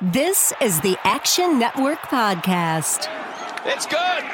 [0.00, 3.08] This is the Action Network Podcast.
[3.64, 4.24] It's good.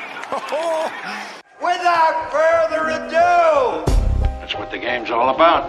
[1.60, 3.85] Without further ado,
[4.41, 5.65] That's what the game's all about.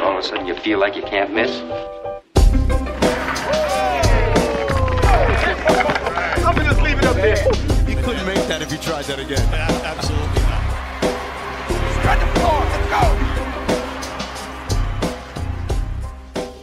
[0.00, 1.50] All of a sudden, you feel like you can't miss.
[6.42, 7.36] Something just leave it up there.
[7.88, 9.42] You couldn't make that if you tried that again.
[9.52, 10.25] Absolutely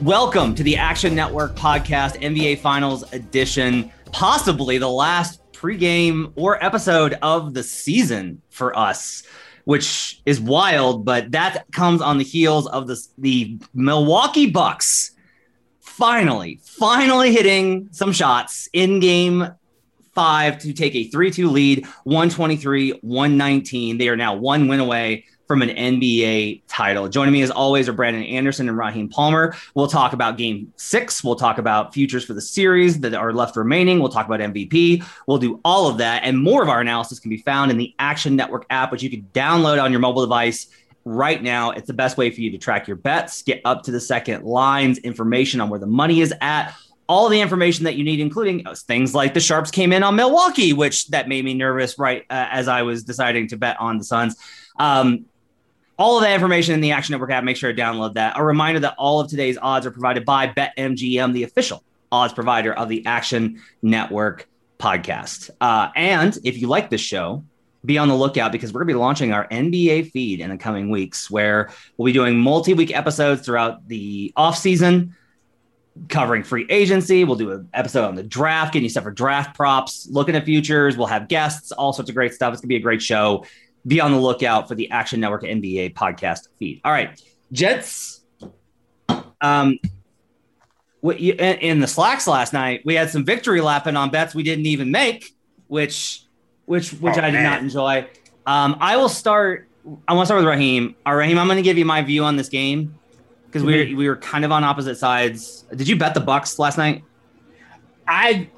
[0.04, 7.18] Welcome to the Action Network Podcast, NBA Finals edition, possibly the last pregame or episode
[7.22, 9.24] of the season for us,
[9.64, 15.12] which is wild, but that comes on the heels of the, the Milwaukee Bucks
[15.80, 19.48] finally, finally hitting some shots in game
[20.14, 23.98] five to take a 3 2 lead, 123 119.
[23.98, 27.10] They are now one win away from an NBA title.
[27.10, 29.56] Joining me as always are Brandon Anderson and Raheem Palmer.
[29.76, 31.24] We'll talk about game six.
[31.24, 34.00] We'll talk about futures for the series that are left remaining.
[34.00, 35.06] We'll talk about MVP.
[35.28, 36.24] We'll do all of that.
[36.24, 39.10] And more of our analysis can be found in the Action Network app, which you
[39.10, 40.68] can download on your mobile device
[41.06, 41.72] right now.
[41.72, 44.44] It's the best way for you to track your bets, get up to the second
[44.44, 46.74] lines, information on where the money is at.
[47.10, 50.72] All the information that you need, including things like the sharps came in on Milwaukee,
[50.72, 54.06] which that made me nervous right uh, as I was deciding to bet on the
[54.06, 54.38] Suns.
[54.80, 55.26] Um,
[55.98, 57.44] all of that information in the Action Network app.
[57.44, 58.38] Make sure to download that.
[58.38, 62.74] A reminder that all of today's odds are provided by BetMGM, the official odds provider
[62.74, 64.48] of the Action Network
[64.80, 65.50] podcast.
[65.62, 67.44] Uh, and if you like this show,
[67.86, 70.58] be on the lookout because we're going to be launching our NBA feed in the
[70.58, 75.16] coming weeks, where we'll be doing multi-week episodes throughout the off season,
[76.08, 77.24] covering free agency.
[77.24, 80.46] We'll do an episode on the draft, getting you stuff for draft props, looking at
[80.46, 80.98] futures.
[80.98, 82.54] We'll have guests, all sorts of great stuff.
[82.54, 83.46] It's going to be a great show
[83.86, 86.82] be on the lookout for the Action Network NBA podcast feed.
[86.86, 88.22] All right, Jets.
[89.42, 89.78] Um,
[91.02, 94.44] what you in the slacks last night, we had some victory lapping on bets we
[94.44, 95.36] didn't even make,
[95.68, 96.24] which,
[96.66, 97.44] which, which Oh, I did man.
[97.44, 98.08] not enjoy.
[98.46, 99.68] Um, I will start.
[100.08, 100.96] I want to start with Raheem.
[101.06, 102.98] All right, Raheem, I'm going to give you my view on this game
[103.48, 103.92] because we Mm-hmm.
[103.94, 105.66] were, we were kind of on opposite sides.
[105.76, 107.04] Did you bet the Bucks last night?
[108.08, 108.50] I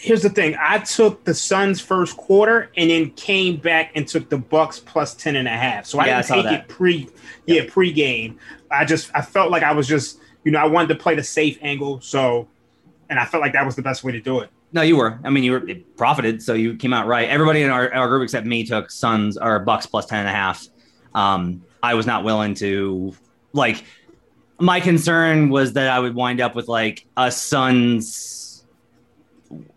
[0.00, 0.56] here's the thing.
[0.58, 5.14] I took the Suns first quarter and then came back and took the Bucks plus
[5.14, 5.84] 10 and a half.
[5.84, 6.60] So I Yeah, I didn't saw take that.
[6.62, 7.08] it pre
[7.46, 8.38] yeah, pre-game.
[8.70, 11.22] I just I felt like I was just, you know, I wanted to play the
[11.22, 12.00] safe angle.
[12.00, 12.48] So
[13.10, 14.50] and I felt like that was the best way to do it.
[14.72, 15.18] No, you were.
[15.24, 17.28] I mean, you were it profited, so you came out right.
[17.28, 20.32] Everybody in our, our group except me took Suns or Bucks plus 10 and a
[20.32, 20.64] half.
[21.14, 23.12] Um, I was not willing to
[23.52, 23.84] like
[24.60, 28.49] my concern was that I would wind up with like a Suns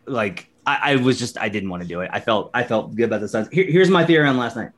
[0.06, 2.10] like I, I was just I didn't want to do it.
[2.14, 3.48] I felt I felt good about the Suns.
[3.52, 4.72] Here, here's my theory on last night.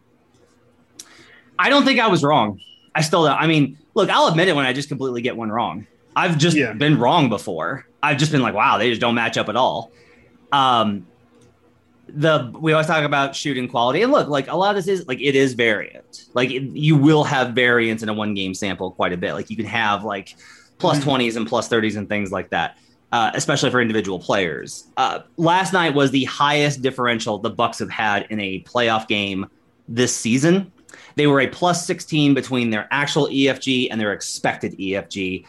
[1.57, 2.59] I don't think I was wrong.
[2.93, 3.37] I still don't.
[3.37, 5.87] I mean, look, I'll admit it when I just completely get one wrong.
[6.15, 6.73] I've just Yeah.
[6.73, 7.85] been wrong before.
[8.01, 9.91] I've just been like, wow, they just don't match up at all.
[10.51, 11.05] Um,
[12.07, 15.07] the we always talk about shooting quality, and look, like a lot of this is
[15.07, 16.25] like it is variant.
[16.33, 19.33] Like it, you will have variance in a one game sample quite a bit.
[19.33, 20.35] Like you can have like
[20.77, 22.77] plus twenties and plus thirties and things like that.
[23.15, 24.87] Uh, especially for individual players.
[24.97, 29.45] Uh, last night was the highest differential the Bucks have had in a playoff game
[29.87, 30.69] this season.
[31.15, 35.45] They were a plus 16 between their actual EFG and their expected EFG.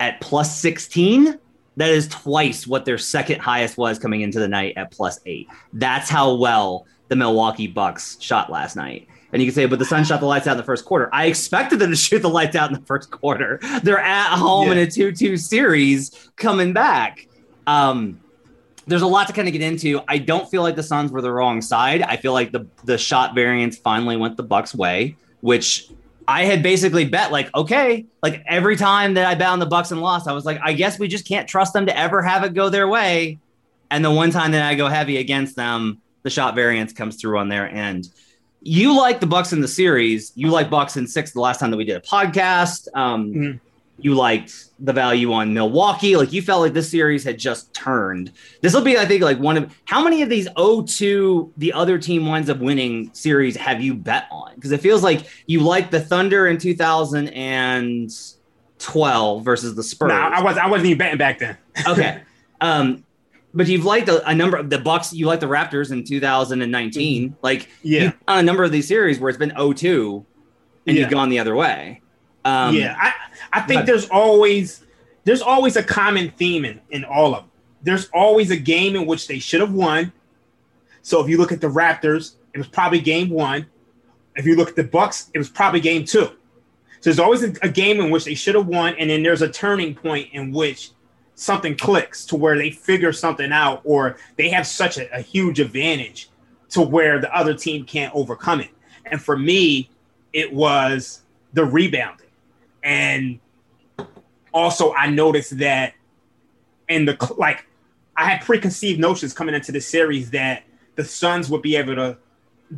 [0.00, 1.38] At plus 16,
[1.76, 5.46] that is twice what their second highest was coming into the night at plus eight.
[5.74, 9.08] That's how well the Milwaukee Bucks shot last night.
[9.34, 11.10] And you can say, but the Suns shot the lights out in the first quarter.
[11.12, 13.58] I expected them to shoot the lights out in the first quarter.
[13.82, 17.26] They're at home in a 2 2 series coming back.
[17.66, 18.20] Um,
[18.86, 20.00] there's a lot to kind of get into.
[20.06, 22.02] I don't feel like the Suns were the wrong side.
[22.02, 25.88] I feel like the the shot variance finally went the Bucks way, which
[26.28, 29.90] I had basically bet like, okay, like every time that I bet on the Bucks
[29.90, 32.44] and lost, I was like, I guess we just can't trust them to ever have
[32.44, 33.38] it go their way.
[33.90, 37.38] And the one time that I go heavy against them, the shot variance comes through
[37.38, 38.10] on their end.
[38.66, 40.32] You like the Bucks in the series.
[40.34, 42.88] You like Bucks in six the last time that we did a podcast.
[42.94, 43.60] Um, Mhm.
[43.98, 46.16] You liked the value on Milwaukee.
[46.16, 48.32] Like you felt like this series had just turned.
[48.60, 51.96] This will be, I think, like one of how many of these 0-2 the other
[51.98, 54.52] team winds up winning series have you bet on?
[54.56, 60.08] Because it feels like you like the Thunder in 2012 versus the Spurs.
[60.08, 61.56] No, I was I wasn't even betting back then.
[61.86, 62.20] okay.
[62.60, 63.04] Um,
[63.54, 65.12] but you've liked a, a number of the Bucks.
[65.12, 67.36] You like the Raptors in 2019.
[67.42, 68.12] Like Yeah.
[68.26, 70.24] done a number of these series where it's been 0-2
[70.86, 71.02] and Yeah.
[71.02, 72.00] you've gone the other way.
[72.44, 73.12] Um, yeah, I,
[73.54, 74.82] I think but- there's always
[75.24, 77.50] there's always a common theme in, in all of them.
[77.82, 80.12] There's always a game in which they should have won.
[81.00, 83.66] So if you look at the Raptors, it was probably game one.
[84.36, 86.26] If you look at the Bucks, it was probably game two.
[86.26, 89.40] So there's always a, a game in which they should have won, and then there's
[89.42, 90.90] a turning point in which
[91.34, 95.60] something clicks to where they figure something out or they have such a, a huge
[95.60, 96.30] advantage
[96.70, 98.70] to where the other team can't overcome it.
[99.06, 99.90] And for me,
[100.32, 101.22] it was
[101.52, 102.26] the rebounding.
[102.82, 103.38] And
[104.52, 105.94] also, I noticed that
[106.88, 107.66] in the like,
[108.16, 110.64] I had preconceived notions coming into the series that
[110.96, 112.16] the Suns would be able to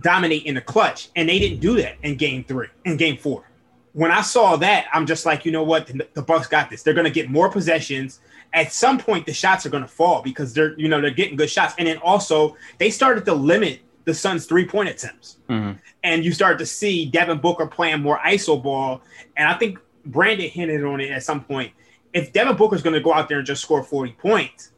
[0.00, 3.48] dominate in the clutch, and they didn't do that in Game Three, in Game Four.
[3.92, 6.82] When I saw that, I'm just like, you know what, the, the Bucks got this.
[6.82, 8.20] They're going to get more possessions.
[8.56, 11.36] At some point, the shots are going to fall because they're, you know, they're getting
[11.36, 15.36] good shots, and then also they started to limit the Suns' three point attempts.
[15.48, 15.78] Mm-hmm.
[16.02, 19.02] And you start to see Devin Booker playing more ISO ball.
[19.36, 21.72] And I think Brandon hinted on it at some point.
[22.14, 24.72] If Devin Booker's going to go out there and just score 40 points,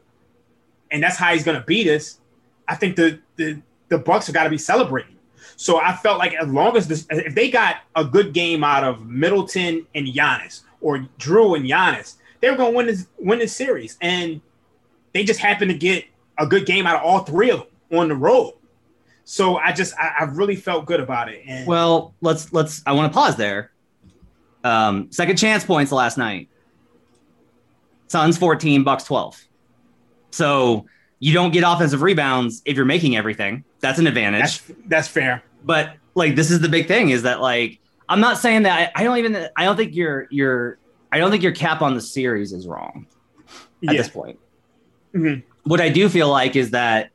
[0.91, 2.19] and that's how he's going to beat us,
[2.67, 5.15] I think the, the, the Bucks have got to be celebrating.
[5.55, 8.83] So I felt like as long as this, if they got a good game out
[8.83, 13.39] of Middleton and Giannis or Jrue and Giannis, they were going to win this win
[13.39, 14.41] this series, and
[15.13, 16.05] they just happened to get
[16.37, 18.53] a good game out of all three of them on the road.
[19.25, 21.43] So I just I, I really felt good about it.
[21.45, 23.71] And well, let's let's I want to pause there.
[24.63, 26.49] Um, second chance points last night.
[28.07, 29.39] Suns 14, Bucks 12.
[30.31, 30.87] So
[31.19, 33.63] you don't get offensive rebounds if you're making everything.
[33.81, 34.61] That's an advantage.
[34.61, 35.43] That's, that's fair.
[35.63, 39.01] But like this is the big thing is that like I'm not saying that I,
[39.01, 40.79] I don't even I don't think your your
[41.11, 43.07] I don't think your cap on the series is wrong
[43.87, 43.93] at yeah.
[43.93, 44.39] this point.
[45.13, 45.47] Mm-hmm.
[45.63, 47.11] What I do feel like is that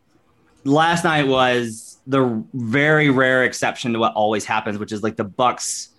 [0.64, 5.24] last night was the very rare exception to what always happens, which is like the
[5.24, 5.90] Bucks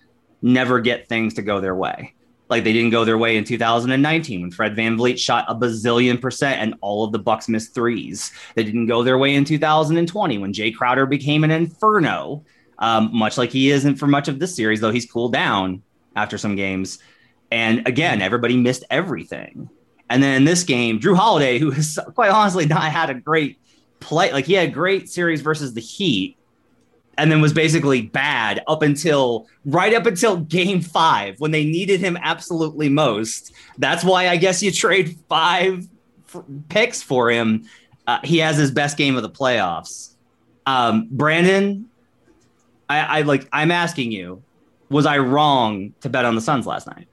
[0.42, 2.14] never get things to go their way.
[2.48, 6.20] Like they didn't go their way in 2019 when Fred Van VanVleet shot a bazillion
[6.20, 8.30] percent and all of the Bucks missed threes.
[8.54, 12.44] They didn't go their way in 2020 when Jae Crowder became an inferno,
[12.78, 15.82] um, much like he isn't for much of this series, though he's cooled down
[16.14, 17.00] after some games.
[17.50, 19.68] And again, everybody missed everything.
[20.08, 23.58] And then in this game, Jrue Holiday, who has quite honestly not had a great
[24.00, 26.36] play like he had a great series versus the Heat
[27.18, 32.00] and then was basically bad up until right up until game five when they needed
[32.00, 33.52] him absolutely most.
[33.78, 35.86] That's why I guess you trade five
[36.28, 37.68] f- picks for him.
[38.06, 40.14] Uh, he has his best game of the playoffs.
[40.66, 41.88] Um, Brandon,
[42.88, 43.48] I, I like.
[43.52, 44.42] I'm asking you,
[44.88, 47.08] was I wrong to bet on the Suns last night?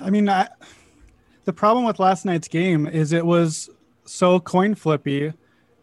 [0.00, 0.48] I mean, I,
[1.44, 3.70] the problem with last night's game is it was
[4.04, 5.32] so coin flippy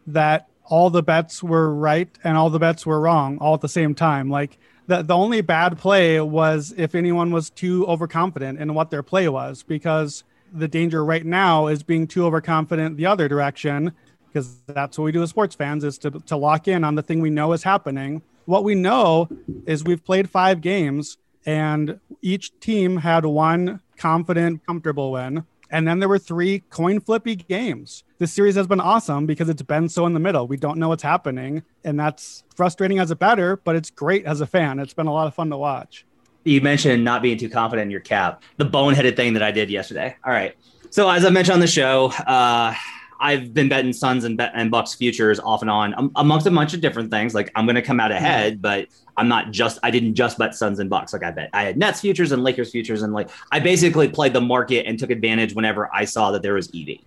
[0.06, 3.68] that all the bets were right and all the bets were wrong all at the
[3.68, 4.30] same time.
[4.30, 9.02] Like the, the only bad play was if anyone was too overconfident in what their
[9.02, 13.92] play was, because the danger right now is being too overconfident the other direction,
[14.28, 17.02] because that's what we do as sports fans is to, to lock in on the
[17.02, 18.22] thing we know is happening.
[18.46, 19.28] What we know
[19.66, 25.44] is we've played five games and each team had one confident, comfortable win.
[25.70, 28.02] And then there were three coin flippy games.
[28.18, 30.48] This series has been awesome because it's been so in the middle.
[30.48, 31.62] We don't know what's happening.
[31.84, 34.80] And that's frustrating as a batter, but it's great as a fan.
[34.80, 36.04] It's been a lot of fun to watch.
[36.44, 39.70] You mentioned not being too confident in your cap, the boneheaded thing that I did
[39.70, 40.16] yesterday.
[40.24, 40.56] All right.
[40.88, 42.74] So, as I mentioned on the show, uh,
[43.20, 46.72] I've been betting Suns and, and Bucks futures off and on um, amongst a bunch
[46.72, 47.34] of different things.
[47.34, 50.54] Like I'm going to come out ahead, but I'm not just I didn't just bet
[50.54, 51.12] Suns and Bucks.
[51.12, 54.32] Like I bet I had Nets futures and Lakers futures, and like I basically played
[54.32, 56.98] the market and took advantage whenever I saw that there was EV.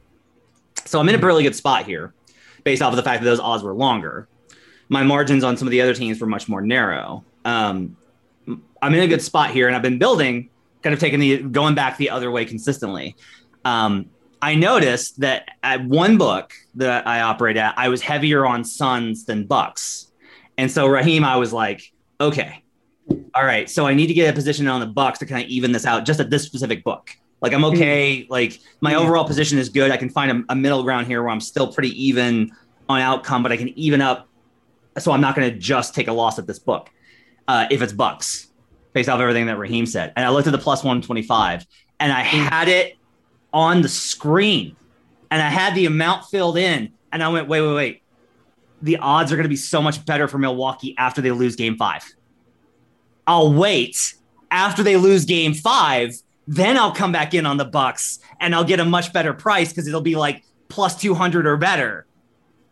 [0.85, 2.13] So I'm in a really good spot here,
[2.63, 4.27] based off of the fact that those odds were longer.
[4.89, 7.23] My margins on some of the other teams were much more narrow.
[7.43, 7.97] Um,
[8.81, 10.49] I'm in a good spot here, and I've been building,
[10.83, 13.15] kind of taking the going back the other way consistently.
[13.65, 14.09] Um,
[14.43, 19.23] I noticed that at one book that I operate at, I was heavier on Suns
[19.23, 20.11] than Bucks.
[20.57, 22.61] And so Raheem, I was like, okay,
[23.33, 23.69] all right.
[23.69, 25.85] So I need to get a position on the Bucks to kind of even this
[25.85, 27.09] out just at this specific book.
[27.41, 28.27] Like I'm okay.
[28.29, 29.91] Like my overall position is good.
[29.91, 32.51] I can find a, a middle ground here where I'm still pretty even
[32.89, 34.27] on outcome, but I can even up.
[34.97, 36.89] So I'm not going to just take a loss at this book
[37.47, 38.49] uh, if it's Bucks
[38.91, 40.11] based off everything that Raheem said.
[40.17, 41.65] And I looked at the plus 125
[42.01, 42.97] and I had it
[43.53, 44.75] on the screen
[45.29, 48.01] and I had the amount filled in and I went, wait, wait, wait.
[48.81, 51.77] The odds are going to be so much better for Milwaukee after they lose game
[51.77, 52.03] five.
[53.25, 54.15] I'll wait
[54.51, 56.15] after they lose game five.
[56.47, 59.69] Then I'll come back in on the Bucks and I'll get a much better price
[59.69, 62.05] because it'll be like plus 200 or better.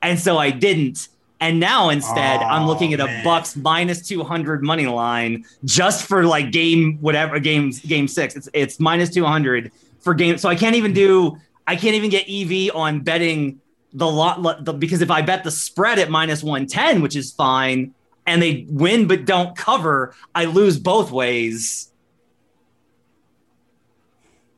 [0.01, 1.07] And so I didn't.
[1.39, 3.23] And now instead, oh, I'm looking at a man.
[3.23, 8.35] Bucks minus 200 money line just for like game whatever game game six.
[8.35, 9.71] It's it's minus 200
[10.01, 10.37] for game.
[10.37, 11.37] So I can't even do.
[11.67, 13.61] I can't even get EV on betting
[13.93, 17.93] the lot the, because if I bet the spread at minus 110, which is fine,
[18.25, 21.91] and they win but don't cover, I lose both ways.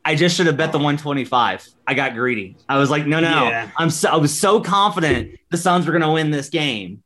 [0.05, 1.69] I just should have bet the 125.
[1.87, 2.57] I got greedy.
[2.67, 3.69] I was like, no, no, Yeah.
[3.77, 7.03] I'm so I was so confident the Suns were going to win this game.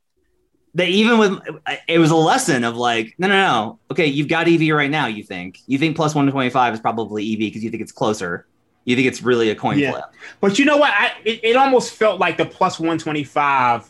[0.78, 3.80] That even with uh, it was a lesson of like, no, no, no.
[3.92, 5.08] Okay, you've got EV right now.
[5.08, 8.46] You think you think plus 125 is probably EV because you think it's closer.
[8.86, 9.92] You think it's really a coin Yeah.
[9.92, 10.04] flip.
[10.40, 10.92] But you know what?
[10.94, 13.90] I it, it almost felt like the plus one twenty five.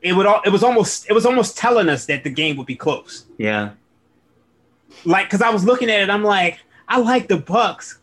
[0.00, 0.40] It would all.
[0.44, 1.10] It was almost.
[1.10, 3.26] It was almost telling us that the game would be close.
[3.36, 3.70] Yeah.
[5.04, 7.98] Like because I was looking at it, I'm like, I like the Bucks,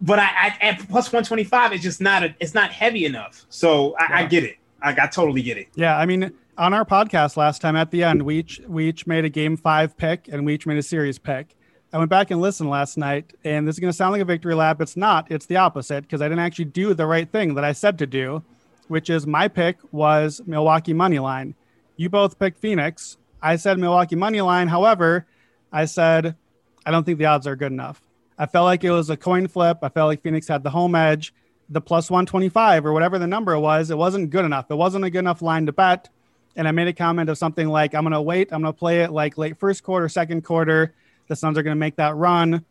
[0.00, 2.34] but I, I at plus one twenty five, it's just not a.
[2.40, 3.44] It's not heavy enough.
[3.48, 4.56] So I, I get it.
[4.80, 5.66] I, I totally get it.
[5.74, 9.06] Yeah, I mean, on our podcast last time at the end, we each we each
[9.06, 11.56] made a game five pick and we each made a series pick.
[11.92, 14.26] I went back and listened last night, and this is going to sound like a
[14.26, 14.80] victory lap.
[14.80, 15.30] It's not.
[15.30, 18.06] It's the opposite because I didn't actually do the right thing that I said to
[18.06, 18.42] do,
[18.88, 21.54] which is my pick was Milwaukee money line.
[21.96, 23.18] You both picked Phoenix.
[23.42, 24.68] I said Milwaukee money line.
[24.68, 25.26] However,
[25.70, 26.36] I said
[26.84, 28.00] I don't think the odds are good enough.
[28.38, 29.78] I felt like it was a coin flip.
[29.82, 31.34] I felt like Phoenix had the home edge.
[31.68, 34.70] The plus 125 or whatever the number was, it wasn't good enough.
[34.70, 36.08] It wasn't a good enough line to bet.
[36.56, 38.52] And I made a comment of something like, I'm going to wait.
[38.52, 40.94] I'm going to play it like late first quarter, second quarter.
[41.28, 42.64] The Suns are going to make that run.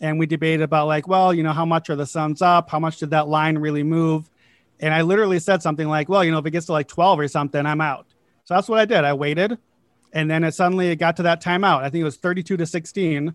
[0.00, 2.70] And we debated about, like, well, you know, how much are the Suns up?
[2.70, 4.30] How much did that line really move?
[4.80, 7.20] And I literally said something like, well, you know, if it gets to like 12
[7.20, 8.06] or something, I'm out.
[8.44, 9.04] So that's what I did.
[9.04, 9.58] I waited.
[10.12, 11.82] And then it suddenly it got to that timeout.
[11.82, 13.34] I think it was 32 to 16.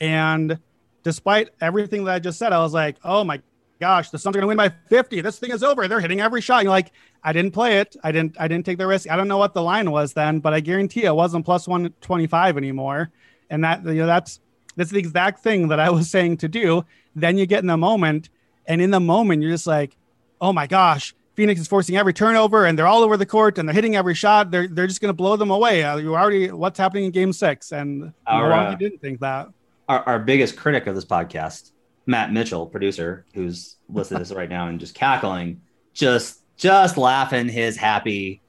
[0.00, 0.58] And
[1.02, 3.42] despite everything that I just said, I was like, oh my
[3.82, 5.22] gosh, the Suns are going to win by 50.
[5.22, 5.88] This thing is over.
[5.88, 6.62] They're hitting every shot.
[6.62, 6.92] You're like,
[7.24, 7.96] I didn't play it.
[8.04, 8.36] I didn't.
[8.38, 9.10] I didn't take the risk.
[9.10, 12.56] I don't know what the line was then, but I guarantee it wasn't plus 125
[12.56, 13.10] anymore.
[13.50, 14.38] And that you know that's
[14.76, 16.84] that's the exact thing that I was saying to do.
[17.16, 18.30] Then you get in the moment,
[18.66, 19.96] and in the moment you're just like,
[20.40, 21.14] oh my gosh.
[21.34, 24.14] Phoenix is forcing every turnover, and they're all over the court, and they're hitting every
[24.14, 24.50] shot.
[24.50, 25.82] They're they're just going to blow them away.
[25.82, 29.48] Uh, you already what's happening in Game Six, and Our, Milwaukee uh, didn't think that.
[29.88, 31.72] Our, our biggest critic of this podcast,
[32.06, 35.60] Matt Mitchell, producer, who's listening to this right now and just cackling,
[35.94, 38.40] just just laughing his happy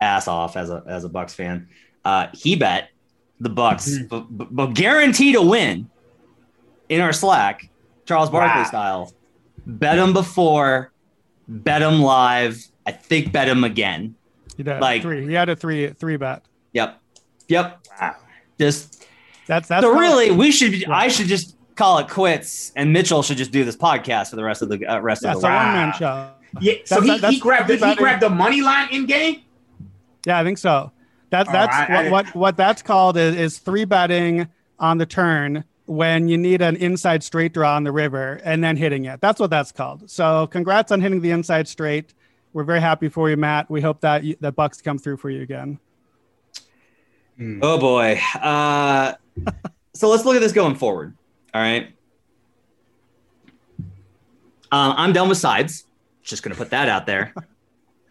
[0.00, 1.68] ass off as a as a Bucks fan.
[2.04, 2.90] Uh, he bet
[3.40, 4.08] the Bucks, Mhm.
[4.08, 5.90] but, but, but guarantee to win
[6.88, 7.68] in our Slack,
[8.06, 8.68] Charles Barkley Wow.
[8.68, 9.12] style.
[9.66, 10.92] Bet him before,
[11.48, 12.64] bet him live.
[12.86, 14.14] I think bet him again.
[14.56, 15.26] He did like- three.
[15.26, 16.42] He had a three three bet.
[16.72, 17.00] Yep,
[17.48, 17.80] yep.
[18.00, 18.16] Wow.
[18.58, 19.04] Just
[19.46, 20.84] That's that's so really, we should.
[20.88, 24.44] I should just call it quits, and Mitchell should just do this podcast for the
[24.44, 26.30] rest of the uh, rest Yeah, of it's the a one man show.
[26.60, 26.74] Yeah.
[26.86, 29.42] So That's- he, that's he grabbed the, he grabbed the money line in game.
[30.26, 30.90] Yeah, I think so.
[31.28, 34.96] That's Oh, that's I- I- what, what what that's called is, is three betting on
[34.98, 39.04] the turn when you need an inside straight draw on the river and then hitting
[39.04, 39.20] it.
[39.20, 40.08] That's what that's called.
[40.10, 42.14] So congrats on hitting the inside straight.
[42.54, 43.68] We're very happy for you, Matt.
[43.70, 45.78] We hope that you, that Bucks come through for you again.
[47.60, 48.18] Oh boy.
[48.40, 49.14] Uh,
[49.94, 51.14] so let's look at this going forward.
[51.56, 51.90] All right.
[54.70, 55.86] Um, I'm done with sides.
[56.22, 57.32] Just gonna put that out there.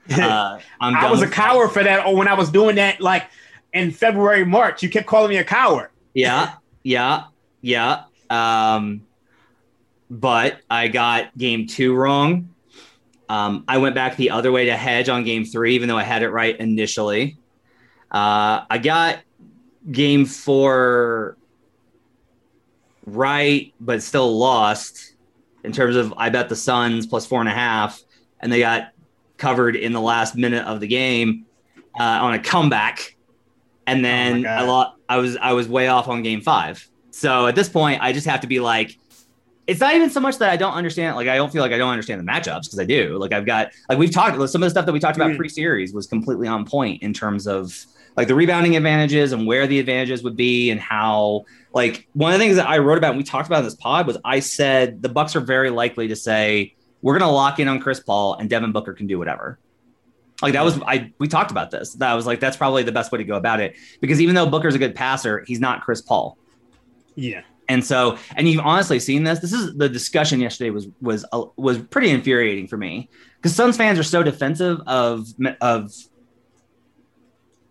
[0.07, 2.05] Uh, I'm I was a with- coward for that.
[2.05, 3.23] Or when I was doing that, like
[3.73, 5.89] in February, March, you kept calling me a coward.
[6.13, 7.23] Yeah, yeah,
[7.61, 8.03] yeah.
[8.29, 9.01] Um,
[10.11, 12.53] but I got game two wrong.
[13.29, 16.03] Um, I went back the other way to hedge on game three, even though I
[16.03, 17.37] had it right initially.
[18.11, 19.21] Uh, I got
[19.91, 21.35] game four
[23.05, 25.13] right, but still lost
[25.63, 28.01] in terms of I bet the Suns plus four and a half,
[28.39, 28.89] and they got
[29.37, 31.45] covered in the last minute of the game
[31.99, 33.15] uh, on a comeback.
[33.87, 34.59] And then God.
[34.59, 34.97] I lost.
[35.09, 36.87] I was I was way off on game five.
[37.11, 38.97] So at this point, I just have to be like,
[39.67, 41.15] it's not even so much that I don't understand.
[41.15, 43.17] Like I don't feel like I don't understand the matchups because I do.
[43.17, 45.37] Like I've got like we've talked some of the stuff that we talked about Mm.
[45.37, 47.85] pre-series was completely on point in terms of
[48.17, 51.45] like the rebounding advantages and where the advantages would be and how
[51.75, 53.75] like one of the things that I wrote about and we talked about in this
[53.75, 57.59] pod was I said the Bucks are very likely to say we're going to lock
[57.59, 59.59] in on Chris Paul and Devin Booker can do whatever.
[60.41, 61.93] Like that was I we talked about this.
[61.95, 64.49] That was like that's probably the best way to go about it because even though
[64.49, 66.37] Booker's a good passer, he's not Chris Paul.
[67.15, 67.41] Yeah.
[67.67, 69.39] And so, and you've honestly seen this.
[69.39, 73.75] This is the discussion yesterday was was uh, was pretty infuriating for me because Suns
[73.75, 75.27] fans are so defensive of
[75.61, 75.91] of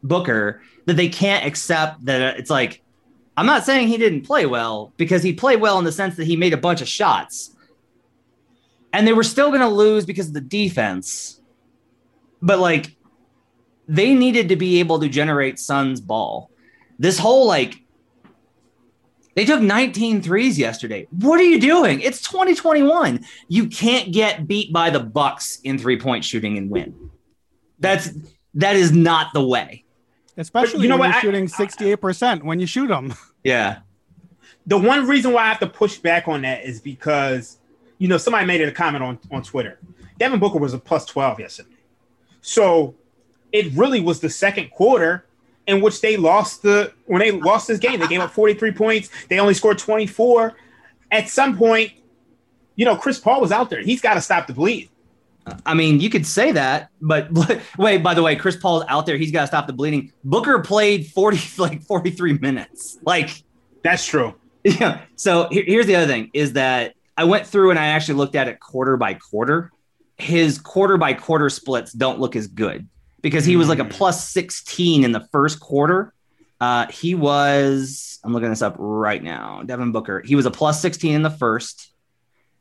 [0.03, 2.83] Booker that they can't accept that it's like
[3.37, 6.27] I'm not saying he didn't play well because he played well in the sense that
[6.27, 7.55] he made a bunch of shots,
[8.93, 11.41] and they were still going to lose because of the defense.
[12.41, 12.97] But like,
[13.89, 16.51] they needed to be able to generate Suns ball.
[16.99, 17.85] This whole like
[19.35, 21.09] they took 19 threes yesterday.
[21.11, 22.01] What are you doing?
[22.01, 23.25] It's 2021.
[23.49, 27.11] You can't get beat by the Bucks in three-point shooting and win.
[27.81, 28.11] That's
[28.55, 29.84] that is not the way.
[30.37, 31.23] Especially you know when what?
[31.23, 33.15] you're I- shooting 68% when you shoot them.
[33.45, 33.81] Yeah.
[34.67, 37.59] the one reason why I have to push back on that is because
[37.99, 39.79] you know somebody made it a comment on on Twitter.
[40.19, 41.77] Devin Booker was a plus twelve yesterday,
[42.41, 42.95] so
[43.53, 45.27] it really was the second quarter
[45.67, 48.01] in which they lost the when they lost this game.
[48.01, 49.11] They gave up forty three points.
[49.29, 50.55] They only scored twenty four.
[51.11, 51.93] At some point,
[52.77, 53.83] you know, Chris Paul was out there.
[53.83, 54.89] He's got to stop the bleed.
[55.67, 57.31] I mean, you could say that, but
[57.79, 58.03] wait.
[58.03, 59.17] By the way, Chris Paul's out there.
[59.17, 60.13] He's got to stop the bleeding.
[60.25, 62.99] Booker played forty like forty three minutes.
[63.05, 63.31] Like
[63.83, 64.35] that's true.
[64.67, 65.03] Yeah.
[65.17, 68.35] So here, here's the other thing: is that I went through and I actually looked
[68.35, 69.71] at it quarter by quarter.
[70.17, 72.89] His quarter by quarter splits don't look as good
[73.21, 76.15] because he was like a plus sixteen in the first quarter.
[76.63, 78.19] Uh, he was.
[78.25, 79.63] I'm looking this up right now.
[79.67, 80.23] Devin Booker.
[80.25, 81.93] He was a plus sixteen in the first.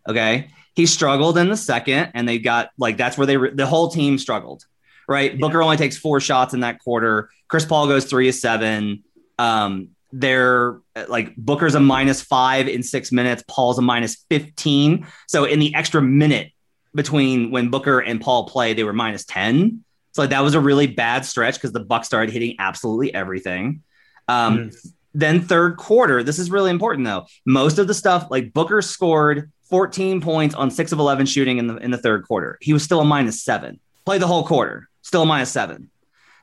[0.05, 3.65] Okay he struggled in the second, and they got like that's where they re- the
[3.65, 4.65] whole team struggled.
[5.07, 5.37] Right, yeah.
[5.39, 7.29] Booker only takes four shots in that quarter.
[7.49, 9.03] Chris Paul goes three of seven.
[9.37, 13.43] Um, they're like Booker's a minus five in six minutes.
[13.47, 15.05] Paul's a minus fifteen.
[15.27, 16.51] So in the extra minute
[16.95, 19.83] between when Booker and Paul play, they were minus ten.
[20.13, 23.81] So like, that was a really bad stretch because the Bucks started hitting absolutely everything.
[24.27, 24.87] Um, mm.
[25.15, 27.25] Then third quarter, this is really important though.
[27.45, 31.65] Most of the stuff like Booker scored 14 points on six of 11 shooting in
[31.65, 32.59] the in the third quarter.
[32.61, 33.79] He was still a minus seven.
[34.05, 35.89] Played the whole quarter, still a minus seven.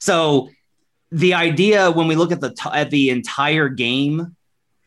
[0.00, 0.48] So
[1.12, 4.34] the idea when we look at the t- at the entire game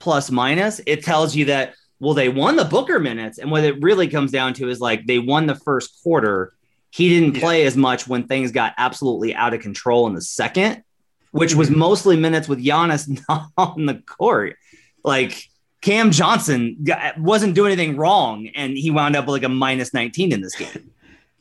[0.01, 3.81] plus minus, it tells you that well they won the Booker minutes, and what it
[3.81, 6.53] really comes down to is like they won the first quarter.
[6.91, 10.83] He didn't play as much when things got absolutely out of control in the second,
[11.31, 11.79] which was mm-hmm.
[11.79, 14.57] mostly minutes with Giannis not on the court.
[15.01, 15.47] Like
[15.83, 16.85] Cam Johnson
[17.17, 20.91] wasn't doing anything wrong, and he wound up like a minus 19 in this game.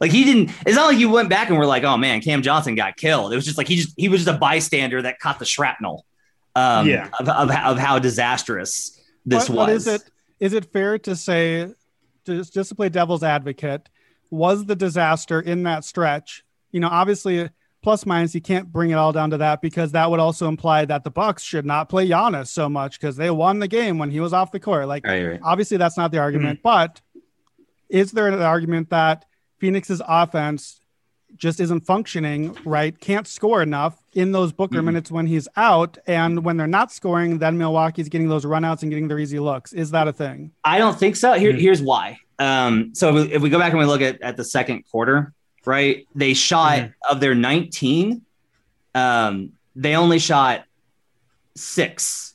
[0.00, 0.50] Like he didn't.
[0.66, 3.32] It's not like you went back and were like, "Oh man, Cam Johnson got killed."
[3.32, 6.04] It was just like he just he was just a bystander that caught the shrapnel.
[6.56, 7.08] Um, yeah.
[7.20, 9.66] Of, of, of how disastrous this what, was.
[9.68, 10.02] What is it?
[10.40, 11.72] Is it fair to say,
[12.26, 13.88] just just to play devil's advocate,
[14.28, 16.42] was the disaster in that stretch?
[16.72, 17.48] You know, obviously
[17.82, 20.84] plus minus you can't bring it all down to that because that would also imply
[20.84, 24.10] that the bucks should not play Giannis so much because they won the game when
[24.10, 25.40] he was off the court like right, right.
[25.42, 26.62] obviously that's not the argument mm-hmm.
[26.62, 27.00] but
[27.88, 29.24] is there an argument that
[29.58, 30.80] phoenix's offense
[31.36, 34.86] just isn't functioning right can't score enough in those booker mm-hmm.
[34.86, 38.90] minutes when he's out and when they're not scoring then milwaukee's getting those runouts and
[38.90, 41.60] getting their easy looks is that a thing i don't think so Here, mm-hmm.
[41.60, 44.36] here's why um, so if we, if we go back and we look at, at
[44.36, 45.32] the second quarter
[45.64, 46.06] right?
[46.14, 47.12] They shot mm-hmm.
[47.12, 48.22] of their 19,
[48.94, 50.64] um, they only shot
[51.56, 52.34] six,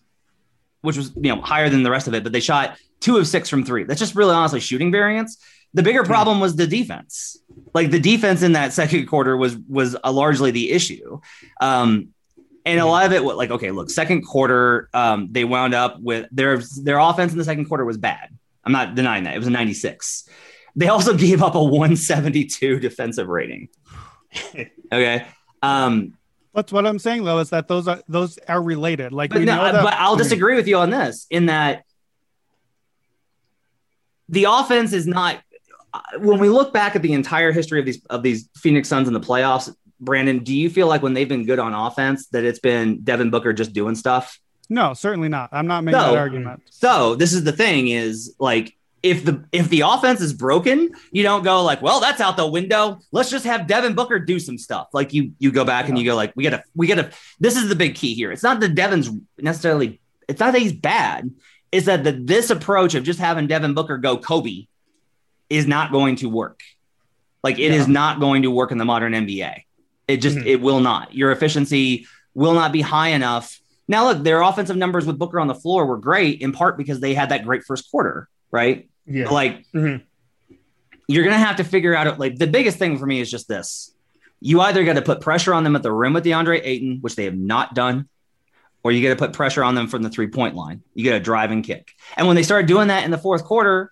[0.81, 3.27] which was you know higher than the rest of it, but they shot two of
[3.27, 3.83] six from three.
[3.83, 5.37] That's just really honestly shooting variance.
[5.73, 6.11] The bigger mm-hmm.
[6.11, 7.37] problem was the defense.
[7.73, 11.19] Like the defense in that second quarter was was largely the issue.
[11.61, 12.09] Um,
[12.65, 12.89] and a mm-hmm.
[12.89, 16.57] lot of it was like, okay, look, second quarter, um, they wound up with their
[16.81, 18.29] their offense in the second quarter was bad.
[18.63, 19.35] I'm not denying that.
[19.35, 20.27] It was a 96.
[20.77, 23.69] They also gave up a 172 defensive rating.
[24.93, 25.25] okay.
[25.63, 26.13] Um,
[26.53, 29.11] That's what I'm saying though, is that those are those are related.
[29.11, 31.83] Like, but, no, that- but I'll disagree with you on this in that
[34.29, 35.41] the offense is not.
[36.19, 39.15] When we look back at the entire history of these of these Phoenix Suns in
[39.15, 42.59] the playoffs, Brandon, do you feel like when they've been good on offense that it's
[42.59, 44.39] been Devin Booker just doing stuff?
[44.69, 45.49] No, certainly not.
[45.53, 46.63] I'm not making so, that argument.
[46.69, 48.76] So this is the thing: is like
[49.09, 52.47] if the if the offense is broken, you don't go like, well, that's out the
[52.47, 52.99] window.
[53.11, 54.87] Let's just have Devin Booker do some stuff.
[54.93, 55.89] Like you you go back yeah.
[55.89, 57.11] and you go like, we gotta we gotta.
[57.39, 58.31] This is the big key here.
[58.31, 59.99] It's not that Devin's necessarily.
[60.27, 61.31] It's not that he's bad.
[61.71, 64.67] It's that the, this approach of just having Devin Booker go Kobe
[65.49, 66.61] is not going to work.
[67.43, 67.79] Like it yeah.
[67.79, 69.63] is not going to work in the modern NBA.
[70.07, 70.47] It just mm-hmm.
[70.47, 71.13] it will not.
[71.13, 73.59] Your efficiency will not be high enough.
[73.87, 76.99] Now look, their offensive numbers with Booker on the floor were great in part because
[76.99, 78.89] they had that great first quarter right?
[79.07, 79.29] Yeah.
[79.29, 80.03] like mm-hmm.
[81.07, 83.93] you're gonna have to figure out like the biggest thing for me is just this.
[84.39, 87.15] You either got to put pressure on them at the rim with DeAndre Ayton, which
[87.15, 88.07] they have not done,
[88.83, 90.83] or you got to put pressure on them from the three point line.
[90.93, 91.93] You get a drive and kick.
[92.15, 93.91] And when they started doing that in the fourth quarter,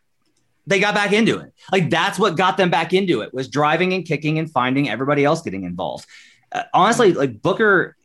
[0.68, 1.54] they got back into it.
[1.72, 5.24] Like that's what got them back into it was driving and kicking and finding everybody
[5.24, 6.06] else getting involved.
[6.52, 7.96] Uh, honestly, like Booker,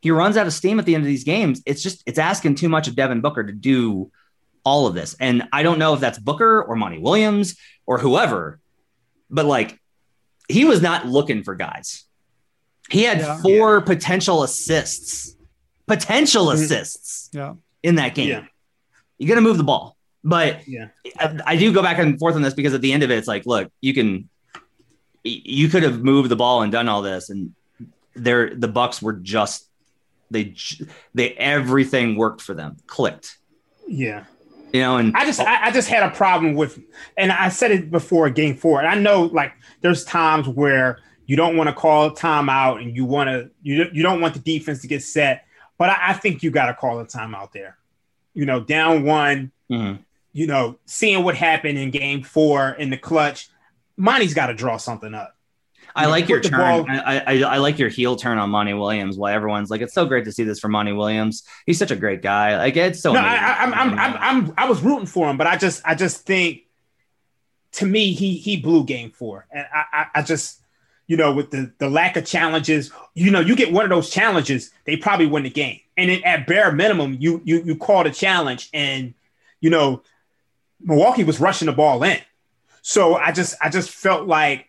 [0.00, 1.62] he runs out of steam at the end of these games.
[1.66, 4.10] It's just it's asking too much of Devin Booker to do
[4.68, 5.16] all of this.
[5.18, 8.60] And I don't know if that's Booker or Monty Williams or whoever,
[9.30, 9.80] but like
[10.46, 12.04] he was not looking for guys.
[12.90, 13.40] He had yeah.
[13.40, 13.84] four yeah.
[13.84, 15.34] potential assists,
[15.86, 16.62] potential mm-hmm.
[16.62, 17.54] assists yeah.
[17.82, 18.28] in that game.
[18.28, 18.44] Yeah.
[19.16, 19.96] You got to move the ball.
[20.22, 20.88] But yeah.
[21.18, 23.16] I, I do go back and forth on this because at the end of it,
[23.16, 24.28] it's like, look, you can,
[25.24, 27.54] you could have moved the ball and done all this, and
[28.14, 29.68] there the Bucks were just
[30.30, 30.54] they
[31.14, 33.38] they everything worked for them, clicked
[33.88, 34.24] Yeah.
[34.72, 36.78] You know, and I just I, I just had a problem with
[37.16, 38.80] and I said it before game four.
[38.80, 42.94] And I know like there's times where you don't want to call a timeout and
[42.94, 45.46] you want to you, you don't want the defense to get set,
[45.78, 47.76] but I, I think you got to call a timeout there.
[48.34, 50.00] You know, down one, Mhm.
[50.32, 53.48] you know, seeing what happened in game four in the clutch,
[53.96, 55.34] Monty's got to draw something up.
[55.98, 56.88] I like your turn.
[56.88, 59.16] I, I I like your heel turn on Monty Williams.
[59.16, 61.42] Why everyone's like, it's so great to see this from Monty Williams.
[61.66, 62.56] He's such a great guy.
[62.56, 63.12] Like it's so.
[63.12, 63.34] no, I.
[63.34, 66.24] I, I'm, I'm, I'm, I'm, I was rooting for him, but I just, I just
[66.24, 66.62] think,
[67.72, 70.60] to me, he he blew game four, and I, I, I just,
[71.06, 74.08] you know, with the the lack of challenges, you know, you get one of those
[74.08, 78.04] challenges, they probably win the game, and then at bare minimum, you you you call
[78.04, 79.14] the challenge, and
[79.60, 80.02] you know,
[80.80, 82.20] Milwaukee was rushing the ball in,
[82.82, 84.67] so I just, I just felt like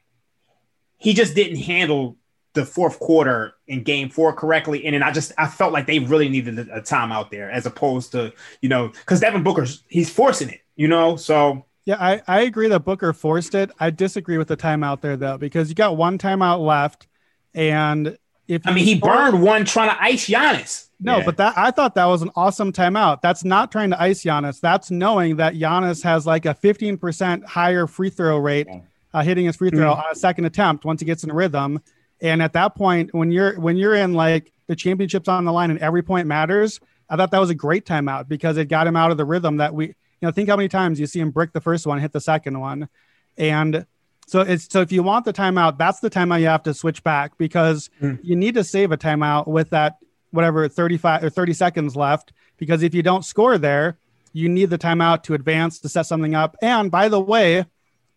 [0.99, 2.15] he just didn't handle
[2.53, 4.85] the fourth quarter in game four correctly.
[4.85, 7.65] And then I just I felt like they really needed a, a timeout there as
[7.65, 8.31] opposed to,
[8.61, 11.15] you know, because Devin Booker's he's forcing it, you know.
[11.15, 13.71] So Yeah, I, I agree that Booker forced it.
[13.79, 17.07] I disagree with the timeout there though, because you got one timeout left,
[17.53, 20.87] and if I mean he score- burned one trying to ice Giannis.
[20.99, 21.25] No, Yeah.
[21.25, 23.21] but that I thought that was an awesome timeout.
[23.21, 24.59] That's not trying to ice Giannis.
[24.59, 28.67] That's knowing that Giannis has like a 15% higher free throw rate,
[29.13, 31.81] uh, hitting his free throw on a second attempt once he gets in rhythm.
[32.21, 35.71] And at that point, when you're when you're in like the championships on the line
[35.71, 38.95] and every point matters, I thought that was a great timeout because it got him
[38.95, 41.31] out of the rhythm that we, you know, think how many times you see him
[41.31, 42.89] brick the first one, hit the second one,
[43.37, 43.85] and
[44.27, 47.03] so it's so if you want the timeout, that's the timeout you have to switch
[47.03, 48.19] back because mm.
[48.21, 49.97] you need to save a timeout with that
[50.31, 53.97] whatever 35 or 30 seconds left because if you don't score there,
[54.33, 56.55] you need the timeout to advance to set something up.
[56.61, 57.65] And by the way,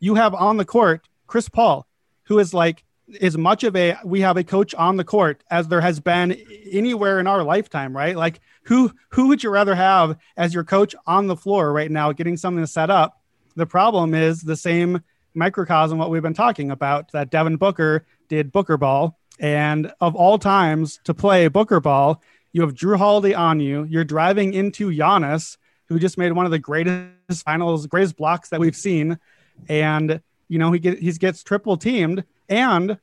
[0.03, 1.87] you have on the court Chris Paul,
[2.25, 2.85] who is like
[3.21, 6.33] as much of a we have a coach on the court as there has been
[6.71, 8.17] anywhere in our lifetime, right?
[8.17, 12.11] Like who who would you rather have as your coach on the floor right now
[12.11, 13.23] getting something set up?
[13.55, 15.03] The problem is the same
[15.35, 20.37] microcosm what we've been talking about that Devin Booker did Booker ball and of all
[20.37, 22.21] times to play Booker ball,
[22.53, 23.85] you have Jrue Holiday on you.
[23.85, 28.61] You're driving into Giannis, who just made one of the greatest finals, greatest blocks that
[28.61, 29.19] we've seen,
[29.69, 32.99] and you know he get he gets triple teamed, and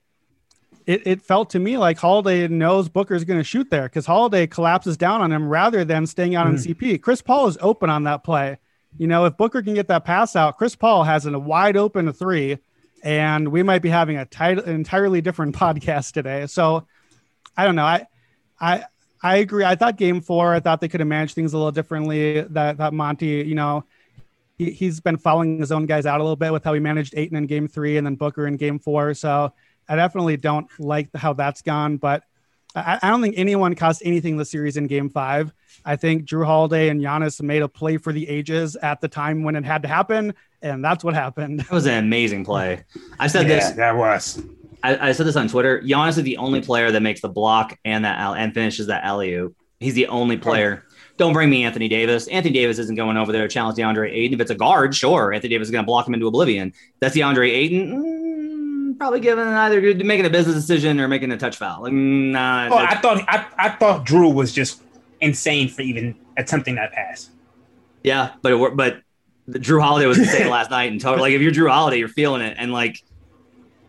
[0.86, 4.48] it, it felt to me like Holiday knows Booker's going to shoot there because Holiday
[4.48, 6.72] collapses down on him rather than staying out on hmm.
[6.72, 7.02] CP.
[7.02, 8.58] Chris Paul is open on that play.
[8.98, 12.12] You know, if Booker can get that pass out, Chris Paul has a wide open
[12.12, 12.58] three,
[13.04, 16.48] and we might be having a tight, entirely different podcast today.
[16.48, 16.88] So
[17.56, 17.86] I don't know.
[17.86, 18.08] I,
[18.60, 18.86] I,
[19.22, 19.64] I agree.
[19.64, 22.42] I thought game four, I thought they could have managed things a little differently.
[22.42, 23.84] That that Monty, you know,
[24.60, 27.16] he, he's been following his own guys out a little bit with how he managed
[27.18, 29.16] Ayton in game three and then Booker in game four.
[29.16, 29.52] So
[29.88, 31.98] I definitely don't like how that's gone.
[31.98, 32.24] But
[32.76, 35.52] I, I don't think anyone cost anything the series in game five.
[35.86, 39.44] I think Jrue Holiday and Giannis made a play for the ages at the time
[39.44, 41.62] when it had to happen, and that's what happened.
[41.62, 42.84] That was an amazing play.
[43.18, 43.72] I said yeah, this.
[43.72, 44.44] that was.
[44.84, 45.82] I, I said this on Twitter.
[45.82, 49.34] Giannis is the only player that makes the block and that and finishes that alley
[49.34, 49.56] oop.
[49.80, 50.86] He's the only player.
[51.20, 52.28] Don't bring me Anthony Davis.
[52.30, 54.34] Anthony Davis isn't going over there to challenge DeAndre Ayton.
[54.36, 56.74] If it's a guard, sure, Anthony Davis is going to block him into oblivion.
[57.02, 58.94] That's DeAndre Ayton.
[58.94, 61.84] Mm, probably giving either making a business decision or making a touch foul.
[61.84, 64.82] Like, nah, Oh, I thought I, I thought Jrue was just
[65.20, 67.30] insane for even attempting that pass.
[68.02, 69.02] Yeah, but it, wor- but
[69.46, 72.08] the Jrue Holiday was insane last night, and total, like if you're Jrue Holiday, you're
[72.08, 73.04] feeling it, and like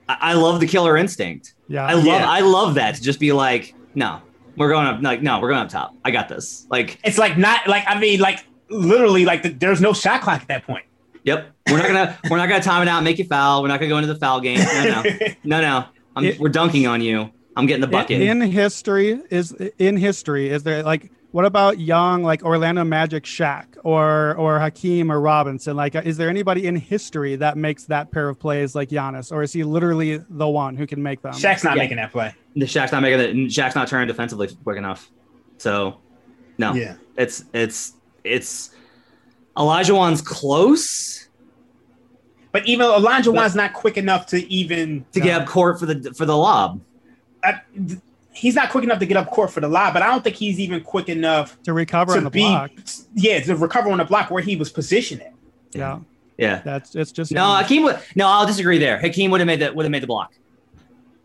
[0.08, 1.54] I, I love the killer instinct.
[1.68, 2.28] Yeah, I love Yeah.
[2.28, 4.20] I love that to just be like, no,
[4.56, 5.94] we're going up, like no, we're going up top.
[6.04, 6.66] I got this.
[6.70, 10.42] Like, It's like not like I mean like literally like the, there's no shot clock
[10.42, 10.84] at that point.
[11.24, 13.62] yep, we're not gonna we're not gonna time it out, and make you foul.
[13.62, 14.58] We're not gonna go into the foul game.
[14.58, 15.02] No, no,
[15.44, 15.84] no, no.
[16.16, 17.30] I'm, It- we're dunking on you.
[17.56, 18.20] I'm getting the bucket.
[18.22, 23.24] In, in history, is in history, is there like what about young like Orlando Magic
[23.24, 25.76] Shaq or or Hakeem or Robinson?
[25.76, 29.42] Like, is there anybody in history that makes that pair of plays like Giannis, or
[29.42, 31.32] is he literally the one who can make them?
[31.32, 31.82] Shaq's not Yeah.
[31.82, 32.34] making that play.
[32.56, 33.30] the Shaq's not making it.
[33.30, 35.10] and Shaq's not turning defensively quick enough.
[35.58, 35.98] So,
[36.58, 36.74] no.
[36.74, 36.94] Yeah.
[37.16, 37.92] it's it's
[38.24, 38.70] it's
[39.56, 41.28] Olajuwon's close
[42.52, 46.26] But even Olajuwon's not quick enough to even to get up court for the for
[46.26, 46.80] the lob.
[47.44, 47.52] uh,
[47.86, 48.00] th-
[48.40, 50.37] he's not quick enough to get up court for the lob, but I don't think
[50.37, 52.70] he's even quick enough to recover to on the be block.
[53.14, 55.35] yeah to recover on the block where he was positioned at.
[55.72, 55.98] Yeah,
[56.38, 56.62] Yeah.
[56.64, 58.98] that's it's just No, Hakeem would no, I'll disagree there.
[58.98, 60.33] Hakeem would have made that would have made the block.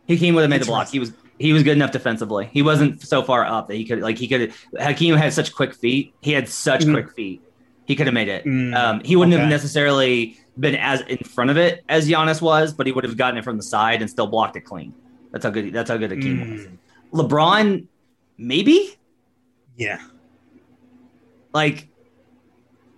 [0.08, 0.89] Hakeem would have made the block.
[0.89, 2.49] He was he was good enough defensively.
[2.54, 5.73] He wasn't so far up that he could like he could Hakeem had such quick
[5.73, 6.13] feet.
[6.21, 6.93] He had such Mhm.
[6.93, 7.41] quick feet.
[7.86, 8.45] He could have made it.
[8.45, 12.73] Mm, um, he wouldn't have necessarily been as in front of it as Giannis was,
[12.73, 14.93] but he would have gotten it from the side and still blocked it clean.
[15.32, 16.67] That's how good that's how good Hakeem was.
[17.13, 17.87] LeBron,
[18.37, 18.95] maybe?
[19.77, 19.99] yeah.
[21.53, 21.87] Like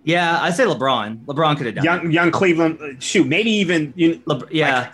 [0.04, 1.24] Yeah, I say LeBron.
[1.26, 1.84] LeBron could have done.
[1.84, 1.84] it.
[2.02, 3.02] Young young Cleveland.
[3.02, 4.18] Shoot, maybe even you.
[4.26, 4.92] Lebr- yeah.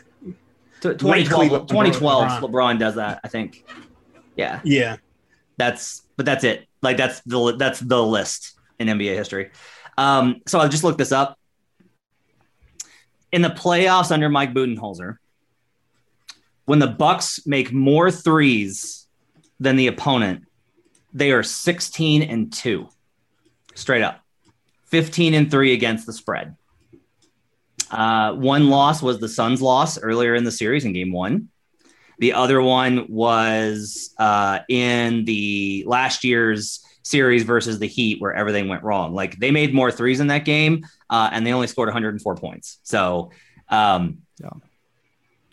[0.82, 2.40] Late 2012, 2012 LeBron.
[2.42, 2.78] LeBron.
[2.78, 3.64] does that, I think.
[4.36, 4.96] Yeah, Yeah.
[5.56, 6.66] that's but that's it.
[6.82, 9.50] Like that's the that's the list in NBA history.
[9.96, 11.38] Um, so I just looked this up.
[13.32, 15.16] In the playoffs under Mike Budenholzer,
[16.66, 19.03] when the Bucks make more threes
[19.60, 20.44] than the opponent,
[21.12, 22.88] they are 16 and 2.
[23.74, 24.20] Straight up.
[24.86, 26.56] 15 and 3 against the spread.
[27.90, 31.48] Uh, one loss was the Suns' loss earlier in the series in game one.
[32.18, 38.68] The other one was uh, in the last year's series versus the Heat, where everything
[38.68, 39.14] went wrong.
[39.14, 42.78] Like they made more threes in that game, uh, and they only scored 104 points.
[42.82, 43.30] So,
[43.68, 44.18] um,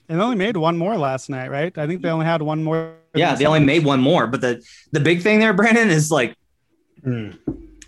[0.08, 1.76] And they only made one more last night, right?
[1.78, 2.96] I think they only had one more.
[3.15, 4.28] Yeah, they only made one more.
[4.28, 6.36] But the the big thing there, Brandon, is like
[7.04, 7.36] Mm.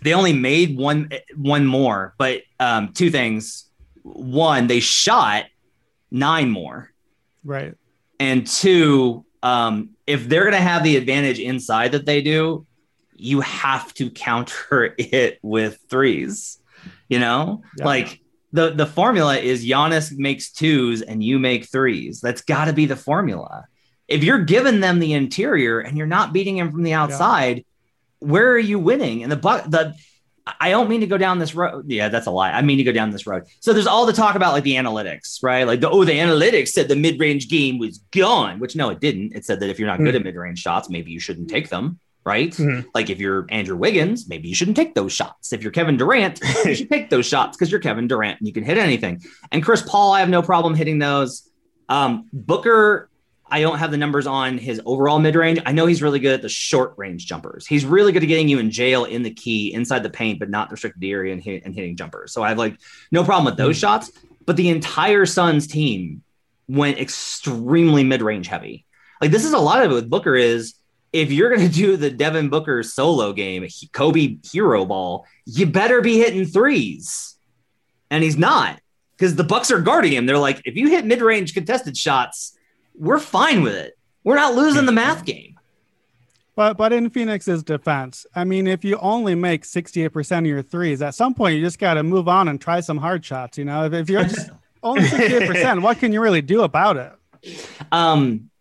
[0.01, 2.15] they only made one one more.
[2.17, 3.69] But um, two things:
[4.01, 5.45] one, they shot
[6.11, 6.89] nine more.
[7.43, 7.73] Right.
[8.19, 12.65] and two, um, if they're going to have the advantage inside that they do,
[13.15, 16.57] you have to counter it with threes.
[17.09, 17.85] You know, Yeah.
[17.85, 18.19] like
[18.51, 22.19] the the formula is Giannis makes twos and you make threes.
[22.21, 23.65] That's got to be the formula.
[24.13, 27.65] If you're giving them the interior and you're not beating them from the outside,
[28.19, 29.23] where are you winning?
[29.23, 29.95] And the buck the
[30.59, 31.85] I don't mean to go down this road.
[31.89, 32.51] Yeah, that's a lie.
[32.51, 33.43] I mean to go down this road.
[33.61, 35.65] So there's all the talk about like the analytics, right?
[35.65, 39.35] Like the oh, the analytics said the mid-range game was gone, which no, it didn't.
[39.35, 41.97] It said that if you're not good at mid-range shots, maybe you shouldn't take them,
[42.25, 42.51] right?
[42.51, 42.85] Mhm.
[42.93, 45.53] Like if you're Andrew Wiggins, maybe you shouldn't take those shots.
[45.53, 48.53] If you're Kevin Durant, you should take those shots because you're Kevin Durant and you
[48.53, 49.21] can hit anything.
[49.51, 51.49] And Chris Paul, I have no problem hitting those.
[51.87, 53.09] Um, Booker,
[53.53, 55.59] I don't have the numbers on his overall mid range.
[55.63, 57.67] I know he's really good at the short range jumpers.
[57.67, 60.49] He's really good at getting you in jail in the key inside the paint, but
[60.49, 62.33] not the restricted area and, hit, and hitting jumpers.
[62.33, 62.79] So I have like
[63.11, 63.81] no problem with those hmm.
[63.81, 64.11] shots.
[64.47, 66.23] But the entire Suns team
[66.67, 68.87] went extremely mid range heavy.
[69.21, 70.73] Like this is a lot of it with Booker is
[71.11, 76.01] if you're going to do the Devin Booker solo game, Kobe hero ball, you better
[76.01, 77.35] be hitting threes.
[78.09, 78.79] And he's not
[79.15, 80.25] because the Bucks are guarding him.
[80.25, 82.57] They're like, if you hit mid range contested shots,
[82.95, 83.97] we're fine with it.
[84.23, 85.59] We're not losing the math game.
[86.55, 91.01] But but in Phoenix's defense, I mean, if you only make 68% of your threes,
[91.01, 93.57] at some point you just got to move on and try some hard shots.
[93.57, 94.51] You know, if, if you're just
[94.83, 97.59] only 68%, what can you really do about it?
[97.91, 98.51] Um,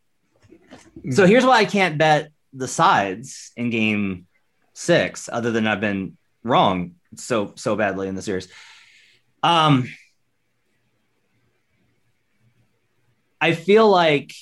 [1.11, 4.27] so here's why I can't bet the sides in game
[4.73, 8.49] six, other than I've been wrong so so badly in the series.
[9.43, 9.89] Um,
[13.43, 14.33] I feel like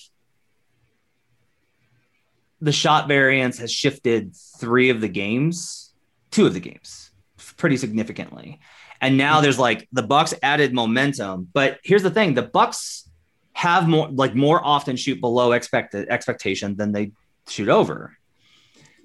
[2.60, 5.94] the shot variance has shifted three of the games,
[6.30, 7.10] two of the games,
[7.56, 8.60] pretty significantly.
[9.00, 13.08] And now there's like the Bucks added momentum, but here's the thing: the Bucks
[13.54, 17.12] have more like more often shoot below expected expectation than they
[17.48, 18.16] shoot over.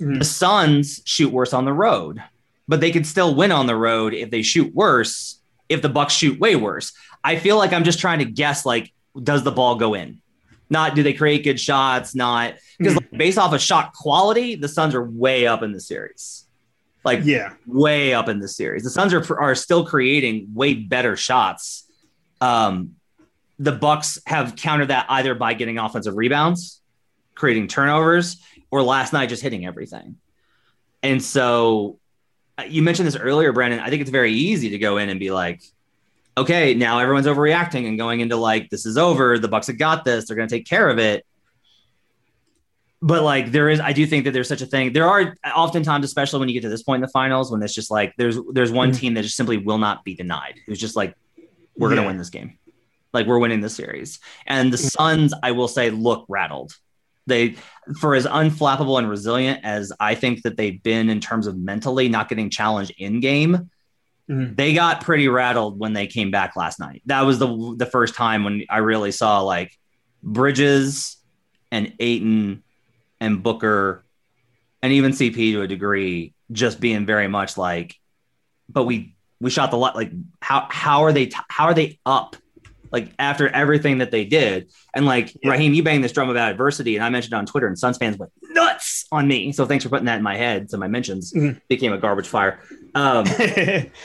[0.01, 0.19] Mhm.
[0.19, 2.21] The Suns shoot worse on the road,
[2.67, 5.39] but they could still win on the road if they shoot worse.
[5.69, 6.91] If the Bucks shoot way worse,
[7.23, 10.21] I feel like I'm just trying to guess like, does the ball go in?
[10.69, 12.15] Not do they create good shots?
[12.15, 15.79] Not because like, based off of shot quality, the Suns are way up in the
[15.79, 16.47] series.
[17.03, 17.53] Like Yeah.
[17.67, 18.83] way up in the series.
[18.83, 21.85] The Suns are are still creating way better shots.
[22.41, 22.95] Um,
[23.59, 26.81] the Bucks have countered that either by getting offensive rebounds,
[27.35, 28.37] creating turnovers,
[28.71, 30.17] or last night just hitting everything.
[31.03, 31.99] And so,
[32.57, 33.79] uh, you mentioned this earlier, Brandon.
[33.79, 35.61] I think it's very easy to go in and be like,
[36.37, 39.39] okay, now everyone's overreacting and going into like, this is over.
[39.39, 40.27] The Bucks have got this.
[40.27, 41.25] They're going to take care of it
[43.01, 46.05] but like there is i do think that there's such a thing there are oftentimes
[46.05, 48.37] especially when you get to this point in the finals when it's just like there's
[48.53, 48.97] there's one Mhm.
[48.99, 51.13] team that just simply will not be denied it's just like
[51.77, 51.97] we're Yeah.
[51.97, 52.57] gonna win this game
[53.13, 56.73] like we're winning this series and the suns i will say look rattled
[57.27, 57.55] they
[57.99, 62.07] for as unflappable and resilient as i think that they've been in terms of mentally
[62.07, 63.69] not getting challenged in game
[64.29, 64.55] Mhm.
[64.57, 68.15] they got pretty rattled when they came back last night that was the the first
[68.15, 69.71] time when i really saw like
[70.23, 71.17] bridges
[71.71, 72.63] and Ayton
[73.19, 74.03] and Booker
[74.81, 77.95] and even CP to a degree just being very much like,
[78.69, 80.11] but we we shot the lot like
[80.41, 82.35] how how are they how are they up
[82.91, 85.51] like after everything that they did and like Yeah.
[85.51, 88.17] Raheem you banged this drum about adversity and I mentioned on Twitter and Suns fans
[88.17, 91.33] went nuts on me so thanks for putting that in my head so my mentions
[91.33, 91.59] Mhm.
[91.67, 92.59] became a garbage fire
[92.95, 93.25] um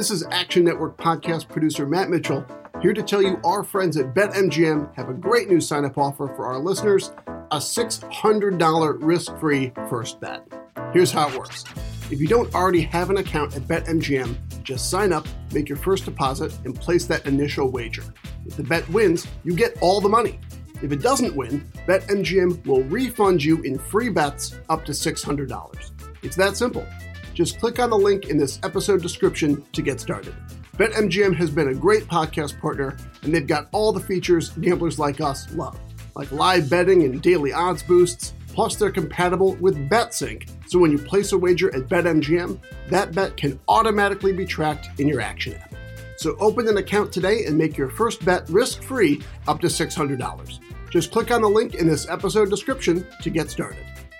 [0.00, 2.42] This is Action Network podcast producer Matt Mitchell
[2.80, 6.26] here to tell you our friends at BetMGM have a great new sign up offer
[6.28, 10.48] for our listeners a $600 risk free first bet.
[10.94, 11.64] Here's how it works
[12.10, 16.06] If you don't already have an account at BetMGM, just sign up, make your first
[16.06, 18.04] deposit, and place that initial wager.
[18.46, 20.40] If the bet wins, you get all the money.
[20.82, 25.90] If it doesn't win, BetMGM will refund you in free bets up to $600.
[26.22, 26.86] It's that simple.
[27.34, 30.34] Just click on the link in this episode description to get started.
[30.76, 35.20] BetMGM has been a great podcast partner, and they've got all the features gamblers like
[35.20, 35.78] us love,
[36.14, 40.98] like live betting and daily odds boosts Plus, they're compatible with BetSync, so when you
[40.98, 45.74] place a wager at BetMGM, that bet can automatically be tracked in your Action app.
[46.16, 50.58] So open an account today and make your first bet risk-free up to $600.
[50.90, 53.89] Just click on the link in this episode description to get started.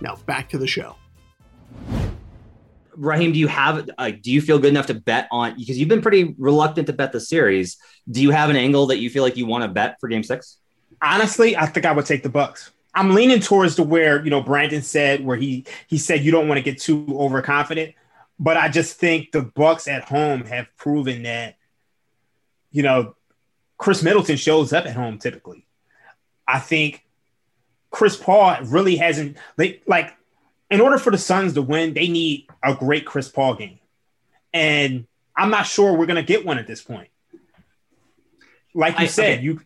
[0.00, 0.96] Now back to the show.
[2.96, 5.88] Raheem, do you have uh, do you feel good enough to bet on because you've
[5.88, 7.76] been pretty reluctant to bet the series?
[8.10, 10.22] Do you have an angle that you feel like you want to bet for game
[10.22, 10.58] six?
[11.02, 12.70] Honestly, I think I would take the Bucks.
[12.94, 16.46] I'm leaning towards the where, you know, Brandon said where he he said you don't
[16.46, 17.94] want to get too overconfident,
[18.38, 21.56] but I just think the Bucks at home have proven that
[22.74, 23.14] you know,
[23.78, 25.64] Khris Middleton shows up at home typically.
[26.46, 27.03] I think
[27.94, 30.12] Chris Paul really hasn't they like
[30.68, 33.78] in order for the Suns to win, they need a great Chris Paul game.
[34.52, 37.08] And I'm not sure we're gonna get one at this point.
[38.74, 39.42] Like you I, said, okay.
[39.44, 39.60] you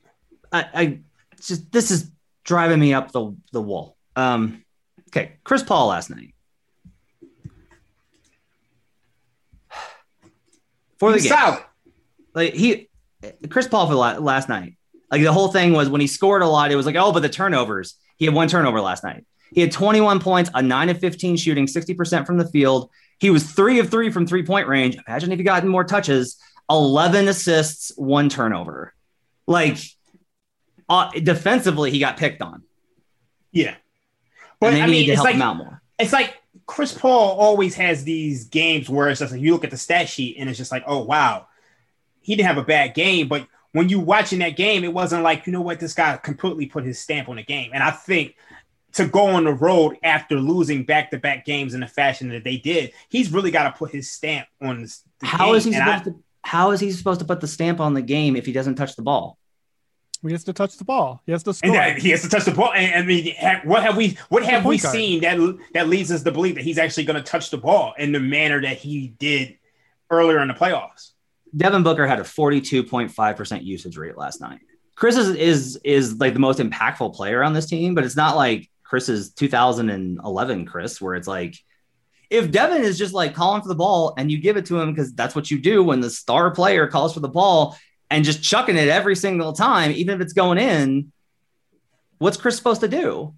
[0.53, 0.99] I, I
[1.41, 2.11] just this is
[2.45, 3.97] driving me up the, the wall.
[4.15, 4.63] Um
[5.09, 6.35] okay, Chris Paul last night.
[10.99, 11.29] For the game.
[11.29, 11.65] Solid.
[12.35, 12.91] Like he
[13.49, 14.75] Chris Paul for last night.
[15.11, 17.21] Like the whole thing was when he scored a lot, it was like, oh, but
[17.21, 17.95] the turnovers.
[18.19, 19.25] He had one turnover last night.
[19.53, 22.91] He had 21 points, a 9 of 15 shooting, 60% from the field.
[23.19, 24.99] He was 3 of 3 from three-point range.
[25.07, 28.93] Imagine if he gotten more touches, 11 assists, one turnover.
[29.47, 29.79] Like
[30.89, 32.63] uh, defensively, he got picked on.
[33.53, 33.75] Yeah.
[34.61, 35.37] But I mean, it's like,
[35.99, 39.71] It's like Chris Paul always has these games where it's just like you look at
[39.71, 41.47] the stat sheet and it's just like, oh wow,
[42.21, 45.47] he didn't have a bad game, but when you watching that game, it wasn't like,
[45.47, 47.71] you know what, this guy completely put his stamp on the game.
[47.75, 48.35] And I think
[48.93, 52.45] to go on the road after losing back to back games in the fashion that
[52.45, 55.55] they did, he's really got to put his stamp on the how game.
[55.57, 58.03] is he supposed I, to how is he supposed to put the stamp on the
[58.03, 59.39] game if he doesn't touch the ball?
[60.23, 61.23] He has to touch the ball.
[61.27, 61.71] He has to score.
[61.71, 62.73] That, he has to touch the ball.
[62.73, 64.95] And I mean, what have we what have we guard.
[64.95, 67.95] seen that that leads us to believe that he's actually going to touch the ball
[67.99, 69.59] in the manner that he did
[70.11, 71.13] earlier in the playoffs?
[71.57, 74.61] Devin Booker had a 42.5% usage rate last night.
[74.95, 78.37] Chris is, is is like the most impactful player on this team, but it's not
[78.37, 81.57] like Chris's 2011 Chris, where it's like
[82.31, 84.93] if Devin is just like calling for the ball and you give it to him
[84.93, 87.77] because that's what you do when the star player calls for the ball
[88.11, 91.13] and just chucking it every single time, even if it's going in,
[92.19, 93.35] what's Chris supposed to do?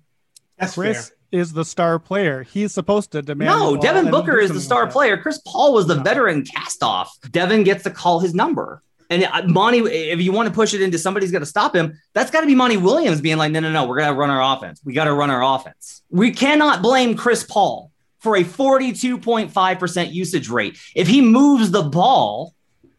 [0.57, 2.43] That's Chris fair is the star player.
[2.43, 3.51] He's supposed to demand.
[3.51, 5.17] No, Devin Booker is the star player.
[5.17, 6.03] Chris Paul was the no.
[6.03, 7.17] veteran cast off.
[7.31, 8.83] Devin gets to call his number.
[9.11, 11.99] And uh, Monty, if you want to push it into somebody's got to stop him,
[12.15, 14.31] that's got to be Monty Williams being like, no, no, no, we're going to run
[14.31, 14.81] our offense.
[14.85, 16.03] We got to run our offense.
[16.11, 17.91] We cannot blame Chris Paul
[18.21, 20.79] for a 42.5% usage rate.
[20.95, 22.55] If he moves the ball,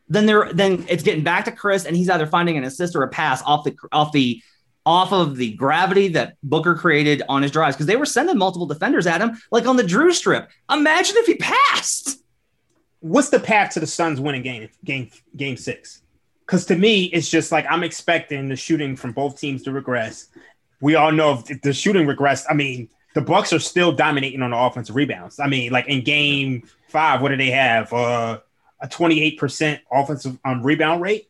[0.09, 3.03] then there, then it's getting back to Chris, and he's either finding an assist or
[3.03, 4.41] a pass off the off the
[4.85, 8.65] off of the gravity that Booker created on his drives because they were sending multiple
[8.65, 10.49] defenders at him, like on the Jrue strip.
[10.71, 12.23] Imagine if he passed.
[12.99, 16.01] What's the path to the Suns winning game game game six?
[16.45, 20.27] Because to me, it's just like I'm expecting the shooting from both teams to regress.
[20.81, 24.51] We all know if the shooting regressed, I mean, the Bucks are still dominating on
[24.51, 25.39] the offensive rebounds.
[25.39, 27.91] I mean, like in game five, what do they have?
[27.93, 28.39] Uh,
[28.81, 31.29] a 28% offensive um, rebound rate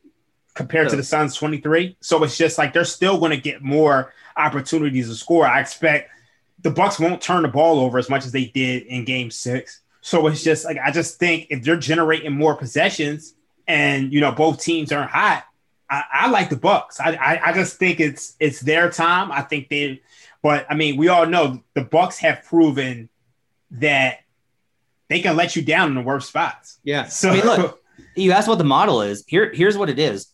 [0.54, 1.97] compared to the Suns 23.
[2.02, 5.45] So it's just like they're still going to get more opportunities to score.
[5.45, 6.12] I expect
[6.62, 9.82] the Bucks won't turn the ball over as much as they did in game 6.
[10.02, 13.36] So it's just like I just think if they're generating more possessions
[13.68, 15.45] and you know both teams are hot,
[15.89, 16.99] I, I like the Bucks.
[16.99, 19.32] I, I, I just think it's it's their time.
[19.32, 20.02] I think they
[20.41, 23.10] but I mean we all know the Bucks have proven
[23.72, 24.20] that
[25.08, 26.80] they can let you down in the worst spots.
[26.84, 27.06] Yeah.
[27.06, 27.84] So I mean, look,
[28.16, 29.24] you asked what the model is.
[29.28, 30.28] Here, here's what it is.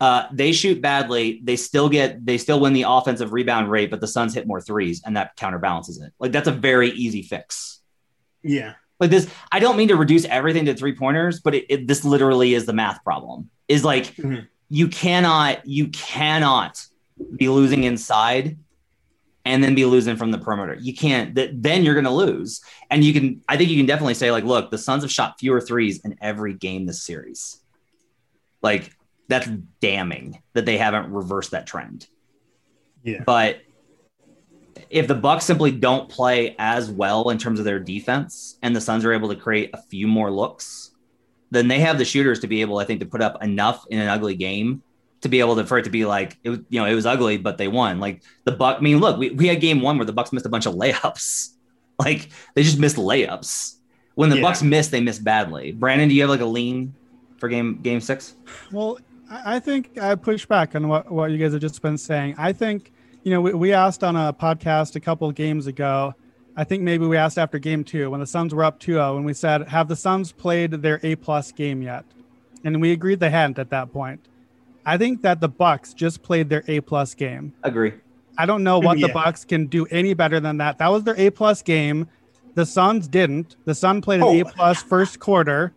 [0.00, 1.40] Uh, they shoot badly.
[1.42, 4.60] They still get they still win the offensive rebound rate, but the Suns hit more
[4.60, 6.12] threes, and that counterbalances it.
[6.20, 7.80] Like that's a very easy fix.
[8.42, 8.74] Yeah.
[9.00, 12.04] Like this, I don't mean to reduce everything to three pointers, but it, it, this
[12.04, 13.50] literally is the math problem.
[13.68, 14.46] Is like Mhm.
[14.68, 16.84] you cannot, you cannot
[17.36, 18.56] be losing inside
[19.44, 20.76] and then be losing from the perimeter.
[20.80, 21.34] You can't.
[21.34, 22.60] Th- then you're going to lose.
[22.90, 23.42] And you can.
[23.48, 26.16] I think you can definitely say like, look, the Suns have shot fewer threes in
[26.20, 27.60] every game this series.
[28.62, 28.92] Like
[29.28, 29.48] that's
[29.80, 32.06] damning that they haven't reversed that trend.
[33.04, 33.22] Yeah.
[33.24, 33.60] But
[34.90, 38.80] if the Bucks simply don't play as well in terms of their defense, and the
[38.80, 40.92] Suns are able to create a few more looks,
[41.50, 43.98] then they have the shooters to be able, I think, to put up enough in
[44.00, 44.82] an ugly game
[45.20, 47.04] to be able to for it to be like it was, you know, it was
[47.06, 47.98] ugly, but they won.
[47.98, 48.76] Like the Buck.
[48.78, 50.74] I mean, look, we, we had game one where the Bucks missed a bunch of
[50.74, 51.50] layups.
[52.00, 53.78] Like they just missed layups.
[54.14, 54.42] When the Yeah.
[54.42, 55.72] Bucks miss, they miss badly.
[55.72, 56.94] Brandon, do you have like a lean
[57.38, 58.36] for game game six?
[58.70, 59.00] Well,
[59.30, 62.34] I I think I push back on what, what you guys have just been saying.
[62.38, 66.14] I think, you know, we, we asked on a podcast a couple of games ago.
[66.56, 69.16] I think maybe we asked after game two when the Suns were up 2 0,
[69.16, 72.04] and we said, Have the Suns played their A plus game yet?
[72.64, 74.20] And we agreed they hadn't at that point.
[74.84, 77.52] I think that the Bucks just played their A plus game.
[77.62, 77.92] Agree.
[78.36, 80.78] I don't know what the Bucks can do any better than that.
[80.78, 82.08] That was their A plus game.
[82.54, 83.54] The Suns didn't.
[83.64, 84.40] The Sun played an Oh.
[84.40, 85.72] A plus first quarter.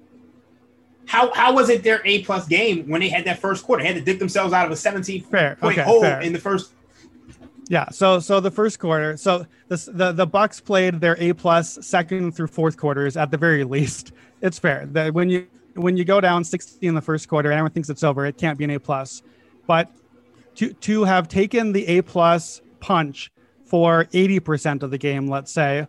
[1.12, 3.84] How how was it their A plus game when they had that first quarter?
[3.84, 5.58] They had to dig themselves out of a 17 Fair.
[5.58, 5.82] point Okay.
[5.86, 6.22] hole fair.
[6.22, 6.72] in the first.
[7.68, 11.78] Yeah, so so the first quarter, so the the, the Bucks played their A plus
[11.86, 14.14] second through fourth quarters at the very least.
[14.42, 17.72] It's fair that when you when you go down 60 in the first quarter everyone
[17.72, 19.22] thinks it's over, it can't be an A plus.
[19.68, 19.92] But
[20.56, 23.32] to to have taken the A plus punch
[23.66, 25.88] for 80% of the game, let's say,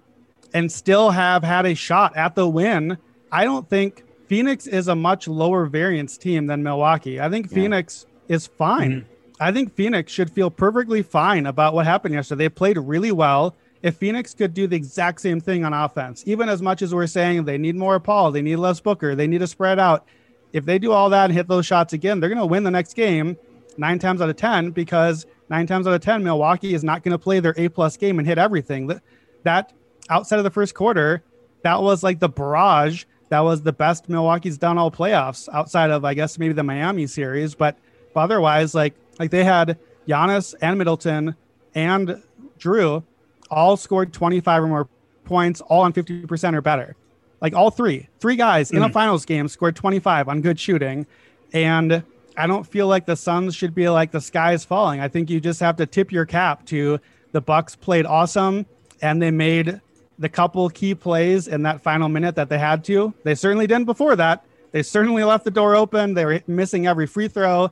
[0.52, 2.98] and still have had a shot at the win,
[3.30, 7.20] I don't think Phoenix is a much lower variance team than Milwaukee.
[7.20, 8.90] I think Phoenix is fine.
[8.90, 9.42] Mm-hmm.
[9.42, 12.44] I think Phoenix should feel perfectly fine about what happened yesterday.
[12.44, 13.54] They played really well.
[13.82, 17.08] If Phoenix could do the exact same thing on offense, even as much as we're
[17.08, 20.06] saying they need more Paul, they need less Booker, they need to spread out.
[20.54, 22.70] If they do all that and hit those shots again, they're going to win the
[22.70, 23.36] next game
[23.76, 27.12] nine times out of 10 because nine times out of 10, Milwaukee is not going
[27.12, 28.98] to play their A plus game and hit everything.
[29.42, 29.74] That
[30.08, 31.22] outside of the first quarter,
[31.64, 33.04] that was like the barrage.
[33.32, 37.06] That was the best Milwaukee's done all playoffs outside of, I guess, maybe the Miami
[37.06, 37.54] series.
[37.54, 37.78] But,
[38.12, 41.34] but otherwise, like, like they had Giannis and Middleton
[41.74, 42.22] and
[42.58, 43.02] Jrue
[43.50, 44.88] all scored 25 or more
[45.24, 46.94] points, all on 50% or better.
[47.40, 48.92] Like all three, three guys in a mm.
[48.92, 51.06] finals game scored 25 on good shooting.
[51.54, 52.02] And
[52.36, 55.00] I don't feel like the Suns should be like the sky is falling.
[55.00, 57.00] I think you just have to tip your cap to
[57.32, 58.66] the Bucks played awesome
[59.00, 59.80] and they made
[60.22, 63.12] the couple key plays in that final minute that they had to.
[63.24, 64.44] They certainly didn't before that.
[64.70, 66.14] They certainly left the door open.
[66.14, 67.70] They were missing every free throw.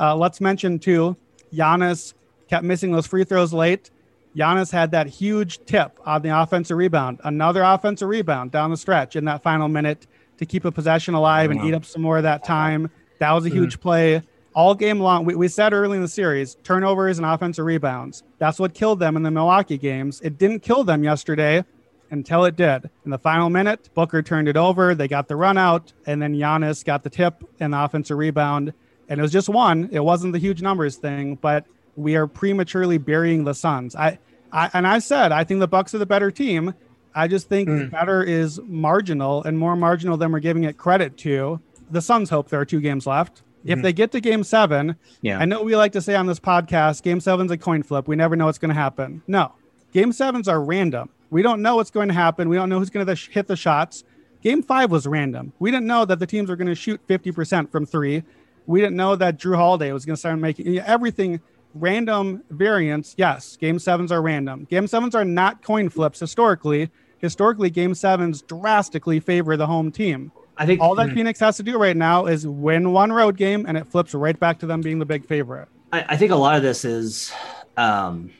[0.00, 1.16] Uh, let's mention too,
[1.54, 2.14] Giannis
[2.48, 3.90] kept missing those free throws late.
[4.36, 9.14] Giannis had that huge tip on the offensive rebound, another offensive rebound down the stretch
[9.14, 10.06] in that final minute
[10.38, 12.90] to keep a possession alive and eat up some more of that time.
[13.20, 14.22] That was a huge play
[14.54, 15.24] all game long.
[15.24, 18.24] We, we said early in the series turnovers and offensive rebounds.
[18.38, 20.20] That's what killed them in the Milwaukee games.
[20.22, 21.64] It didn't kill them yesterday
[22.12, 22.88] until it did.
[23.04, 24.94] In the final minute, Booker turned it over.
[24.94, 28.72] They got the run out, and then Giannis got the tip and the offensive rebound.
[29.08, 29.88] And it was just one.
[29.90, 33.96] It wasn't the huge numbers thing, but we are prematurely burying the Suns.
[33.96, 34.18] I,
[34.52, 36.74] I and I said I think the Bucks are the better team.
[37.14, 37.86] I just think hmm.
[37.88, 41.60] better is marginal and more marginal than we're giving it credit to.
[41.90, 43.42] The Suns hope there are two games left.
[43.64, 43.82] If hmm.
[43.82, 45.38] they get to game seven, Yeah.
[45.38, 48.08] I know we like to say on this podcast, game seven's a coin flip.
[48.08, 49.22] We never know what's going to happen.
[49.26, 49.52] No,
[49.92, 51.10] game sevens are random.
[51.32, 52.50] We don't know what's going to happen.
[52.50, 54.04] We don't know who's going to hit the shots.
[54.42, 55.54] Game five was random.
[55.58, 58.22] We didn't know that the teams were going to shoot 50% from three.
[58.66, 61.40] We didn't know that Jrue Holiday was going to start making everything
[61.74, 63.14] random variance.
[63.16, 64.64] Yes, game sevens are random.
[64.64, 66.90] Game sevens are not coin flips historically.
[67.16, 70.32] Historically, game sevens drastically favor the home team.
[70.58, 73.64] I think All that Phoenix has to do right now is win one road game,
[73.66, 75.68] and it flips right back to them being the big favorite.
[75.92, 77.32] I, I think a lot of this is
[77.78, 78.32] um,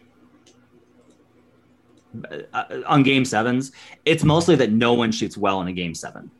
[2.84, 3.72] on game sevens.
[4.04, 6.30] It's mostly that no one shoots well in a game seven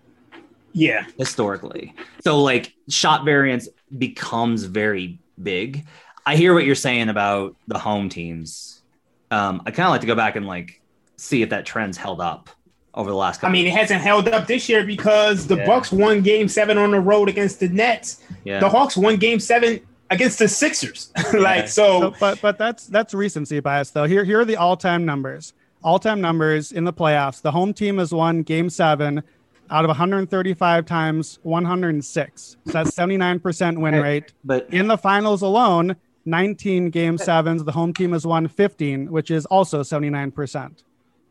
[0.73, 1.05] Yeah.
[1.19, 1.95] historically.
[2.25, 5.87] So like shot variance becomes very big.
[6.27, 8.83] I hear what you're saying about the home teams.
[9.31, 10.81] Um, I kind of like to go back and like
[11.17, 12.51] see if that trend's held up
[12.95, 15.67] over the last I mean, it hasn't held up this year because the Yeah.
[15.67, 18.23] Bucks won Game Seven on the road against the Nets.
[18.45, 18.61] yeah.
[18.61, 21.11] The Hawks won Game Seven against the Sixers.
[21.33, 21.41] Yeah.
[21.41, 24.05] like So, so, but but that's that's recency bias though.
[24.05, 25.55] Here here are the all time numbers.
[25.83, 27.43] All time numbers in the playoffs.
[27.43, 29.23] The home team has won Game Seven
[29.71, 32.57] out of 135 times 106.
[32.67, 34.33] So that's 79% win Hey, rate.
[34.45, 37.65] but In the finals alone, 19 Game Sevens.
[37.65, 40.85] The home team has won 15, which is also 79%.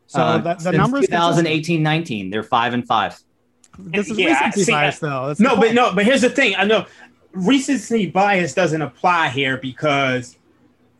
[0.06, 3.18] So Uh, the, the since numbers 2018-19, they're five and five.
[3.78, 5.06] This is Yeah, I recency see bias, that.
[5.08, 5.26] though.
[5.28, 6.54] That's No, but no, but here's the thing.
[6.56, 6.84] I know
[7.32, 10.36] recency bias doesn't apply here because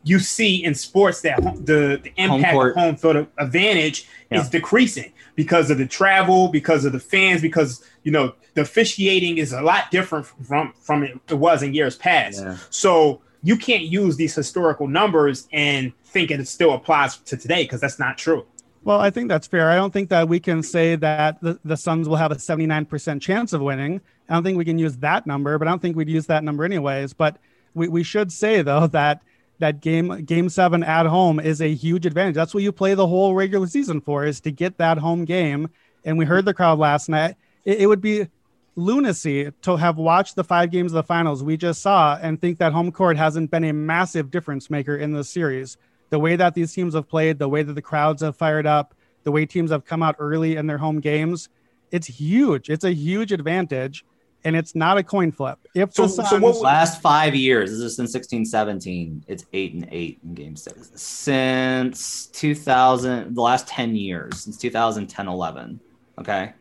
[0.03, 2.75] you see in sports that the, the impact court.
[2.75, 4.41] of home field advantage Yeah.
[4.41, 9.37] is decreasing because of the travel, because of the fans, because you know the officiating
[9.37, 12.41] is a lot different from from it, it was in years past.
[12.41, 12.57] Yeah.
[12.69, 17.81] So you can't use these historical numbers and think it still applies to today because
[17.81, 18.45] that's not true.
[18.85, 19.69] Well, I think that's fair.
[19.69, 23.21] I don't think that we can say that the, the Suns will have a 79%
[23.21, 24.01] chance of winning.
[24.29, 26.43] I don't think we can use that number, but I don't think we'd use that
[26.43, 27.13] number anyways.
[27.13, 27.37] But
[27.73, 29.21] we, we should say though that
[29.59, 32.35] that game game seven at home is a huge advantage.
[32.35, 35.69] That's what you play the whole regular season for is to get that home game.
[36.03, 37.35] And we heard the crowd last night.
[37.63, 38.27] It, it would be
[38.75, 42.57] lunacy to have watched the five games of the finals we just saw and think
[42.57, 45.77] that home court hasn't been a massive difference maker in this series.
[46.09, 48.95] The way that these teams have played, the way that the crowds have fired up,
[49.23, 51.49] the way teams have come out early in their home games,
[51.91, 52.69] it's huge.
[52.69, 54.03] It's a huge advantage,
[54.45, 55.59] and it's not a coin flip.
[55.73, 59.73] If So- the so what Last five years, this is since 16 17, it's eight
[59.73, 60.91] and eight in game six.
[60.95, 65.79] Since 2000, the last 10 years, since 2010 11.
[66.19, 66.53] Okay.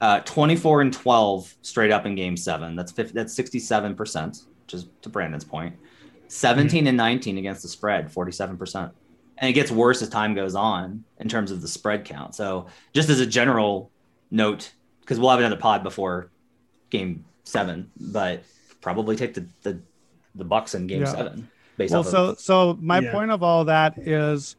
[0.00, 2.76] Uh, 24 and 12 straight up in game seven.
[2.76, 5.76] That's 50, that's 67%, which is to Brandon's point.
[6.28, 8.90] 17 and 19 against the spread, 47%.
[9.38, 12.34] And it gets worse as time goes on in terms of the spread count.
[12.34, 13.90] So, just as a general
[14.30, 16.30] note, because we'll have another pod before
[16.98, 18.42] game seven, but
[18.80, 19.78] probably take the the,
[20.34, 21.12] the Bucks in game Yeah.
[21.12, 23.12] seven based well, so of so my Yeah.
[23.12, 24.56] point of all that is,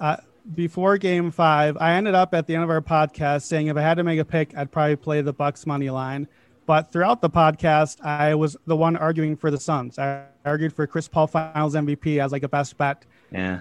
[0.00, 0.16] uh,
[0.54, 3.82] before Game Five, I ended up at the end of our podcast saying if I
[3.82, 6.26] had to make a pick, I'd probably play the Bucks money line.
[6.66, 9.98] But throughout the podcast, I was the one arguing for the Suns.
[9.98, 13.04] I argued for Chris Paul Finals MVP as like a best bet.
[13.32, 13.60] yeah.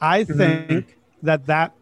[0.00, 1.72] I think that that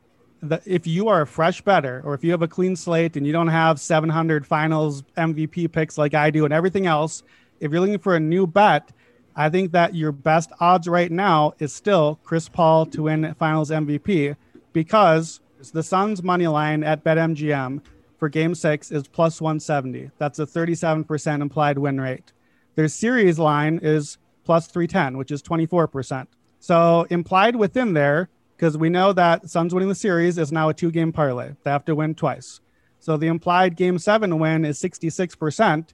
[0.51, 3.27] that if you are a fresh better or if you have a clean slate and
[3.27, 7.23] you don't have 700 finals MVP picks like I do and everything else,
[7.61, 8.93] if you're looking for a new bet,
[9.37, 13.71] I think that your best odds right now is still Chris Paul to win finals
[13.71, 14.37] MVP
[14.73, 15.41] because
[15.73, 17.81] the Suns money line at BetMGM
[18.19, 20.11] for game 6 is plus 170.
[20.19, 22.33] That's a 37% implied win rate.
[22.75, 26.27] Their series line is plus 310, which is 24%.
[26.61, 30.75] So implied within there, because we know that Suns winning the series is now a
[30.75, 31.53] two game parlay.
[31.63, 32.61] They have to win twice.
[33.01, 35.89] So the implied game seven win is 66%.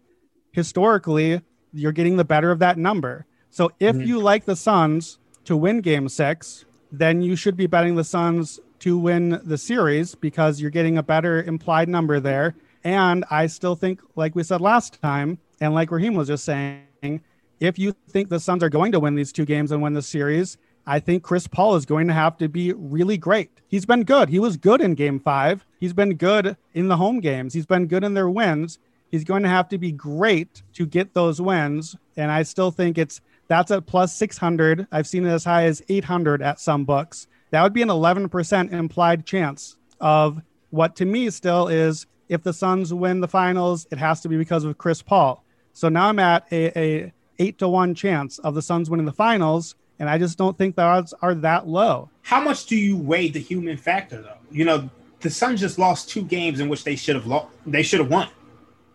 [0.53, 1.41] Historically,
[1.73, 3.27] you're getting the better of that number.
[3.51, 4.07] So if mm-hmm.
[4.07, 8.61] you like the Suns to win game six, then you should be betting the Suns
[8.81, 12.55] to win the series because you're getting a better implied number there.
[12.83, 17.21] And I still think, like we said last time, and like Raheem was just saying,
[17.61, 20.03] if you think the Suns are going to win these two games and win the
[20.03, 20.57] series,
[20.87, 23.51] I think Chris Paul is going to have to be really great.
[23.68, 24.28] He's been good.
[24.28, 25.64] He was good in game five.
[25.78, 27.55] He's been good in the home games.
[27.55, 28.78] He's been good in their wins.
[29.11, 31.97] He's going to have to be great to get those wins.
[32.16, 34.87] And I still think it's that's at plus 600.
[34.93, 37.26] I've seen it as high as 800 at some books.
[37.51, 42.53] That would be an 11% implied chance of what to me still is if the
[42.53, 45.45] Suns win the finals, it has to be because of Chris Paul.
[45.72, 49.12] So now I'm at a, a eight to one chance of the Suns winning the
[49.12, 52.09] finals, and I just don't think the odds are that low.
[52.22, 54.38] How much do you weigh the human factor though?
[54.51, 54.90] You know,
[55.20, 57.55] the Suns just lost two games in which they should have lost.
[57.66, 58.28] They should have won.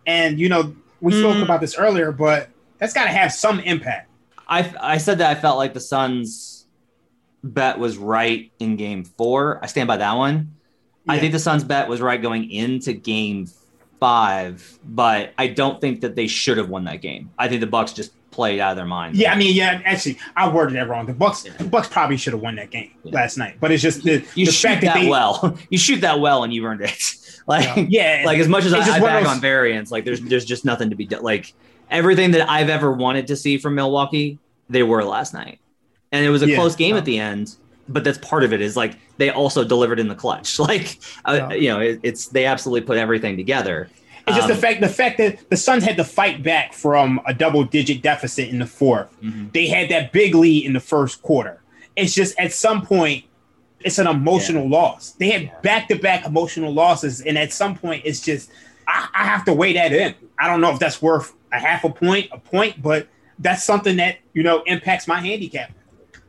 [0.06, 1.42] And you know, we spoke hmm.
[1.42, 4.10] about this earlier, but that's got to have some impact.
[4.48, 6.66] I I said that I felt like the Suns
[7.42, 9.60] bet was right in game four.
[9.62, 10.52] I stand by that one.
[11.08, 13.48] I think the Suns bet was right going into game
[14.00, 17.30] five, but I don't think that they should have won that game.
[17.38, 19.16] I think the Bucks just played out of their mind.
[19.16, 21.06] Yeah, I mean, yeah, actually, I worded that wrong.
[21.06, 24.04] The Bucks, the Bucks probably should have won that game last night, but it's just
[24.04, 25.58] the, You the shoot fact that, that they, well.
[25.70, 27.14] You shoot that well, and you earned it.
[27.48, 30.20] like, yeah, like as much as I, just I bag those- on variance, like there's
[30.20, 31.22] there's just nothing to be done.
[31.22, 31.54] Like
[31.90, 35.58] everything that I've ever wanted to see from Milwaukee, they were last night,
[36.12, 36.56] and it was a Yeah.
[36.56, 37.56] close game at the end.
[37.88, 40.58] But that's part of it is like they also delivered in the clutch.
[40.68, 43.88] Like uh, you know, it, it's they absolutely put everything together.
[44.26, 47.20] It's just the Um, fact the fact that the Suns had to fight back from
[47.26, 49.52] a double digit deficit in the 4th Mhm.
[49.52, 51.60] They had that big lead in the first quarter.
[51.94, 53.24] It's just at some point,
[53.80, 55.12] it's an emotional loss.
[55.12, 58.50] They had back to back emotional losses, and at some point, it's just
[58.88, 60.14] I, I have to weigh that in.
[60.38, 63.08] I don't know if that's worth a half a point, a point, but
[63.38, 65.70] that's something that you know impacts my handicap.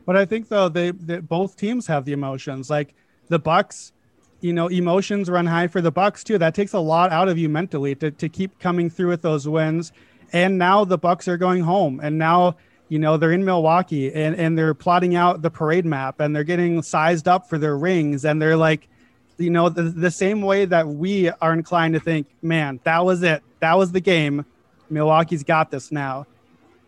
[0.06, 2.70] But I think though they, they both teams have the emotions.
[2.70, 2.94] Like
[3.28, 3.92] the Bucks,
[4.40, 6.38] you know, emotions run high for the Bucks too.
[6.38, 9.48] That takes a lot out of you mentally to, to keep coming through with those
[9.48, 9.92] wins.
[10.32, 12.56] And now the Bucks are going home, and now
[12.88, 16.44] you know they're in Milwaukee, and and they're plotting out the parade map, and they're
[16.44, 18.88] getting sized up for their rings, and they're like,
[19.38, 23.22] you know, the, the same way that we are inclined to think, man, that was
[23.22, 23.42] it.
[23.60, 24.44] That was the game.
[24.90, 26.26] Milwaukee's got this now.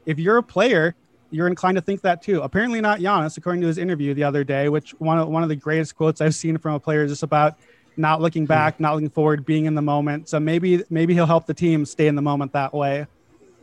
[0.05, 0.95] If you're a player,
[1.31, 2.43] you're inclined to think that too.
[2.43, 5.49] Apparently not Giannis, according to his interview the other day, which one of one of
[5.49, 7.59] the greatest quotes I've seen from a player is just about
[7.97, 10.29] not looking back, not looking forward, being in the moment.
[10.29, 13.07] So maybe maybe he'll help the team stay in the moment that way.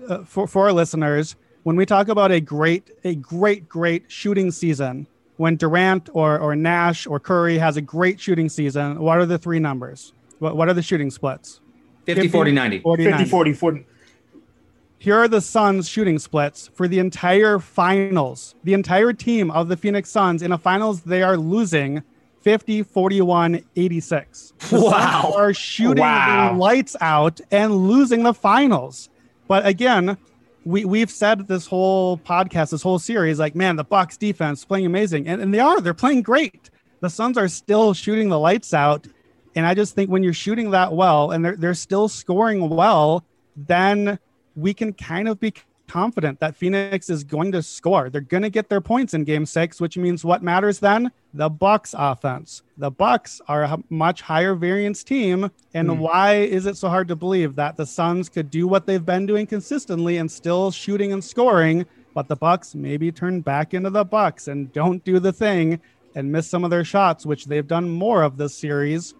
[0.07, 4.51] Uh, for for our listeners, when we talk about a great a great great shooting
[4.51, 5.07] season,
[5.37, 9.37] when Durant or or Nash or Curry has a great shooting season, what are the
[9.37, 10.13] three numbers?
[10.39, 11.59] What what are the shooting splits?
[12.05, 12.79] 50, 40, 90.
[12.79, 13.29] 40, 50, 90.
[13.29, 13.85] 40, 40.
[14.99, 18.55] Here are the Suns shooting splits for the entire finals.
[18.63, 22.01] The entire team of the Phoenix Suns in a finals, they are losing
[22.41, 24.53] 50, 41, 86.
[24.69, 25.21] The Wow.
[25.21, 26.53] Suns are shooting Wow.
[26.53, 29.09] the lights out and losing the finals.
[29.47, 30.17] But again,
[30.65, 34.85] we, we've said this whole podcast, this whole series, like, man, the Bucks defense playing
[34.87, 35.27] amazing.
[35.27, 36.69] And, and they are, they're playing great.
[37.01, 39.07] The Suns are still shooting the lights out.
[39.55, 43.23] And I just think when you're shooting that well and they're, they're still scoring well,
[43.55, 44.19] then
[44.57, 45.53] we can kind of be
[45.87, 48.09] confident that Phoenix is going to score.
[48.09, 51.11] They're going to get their points in game 6, which means what matters then?
[51.33, 52.63] The Bucks offense.
[52.77, 55.99] The Bucks are a much higher variance team, and hmm.
[55.99, 59.25] why is it so hard to believe that the Suns could do what they've been
[59.25, 64.03] doing consistently and still shooting and scoring, but the Bucks maybe turn back into the
[64.03, 65.79] Bucks and don't do the thing
[66.15, 69.13] and miss some of their shots, which they've done more of this series.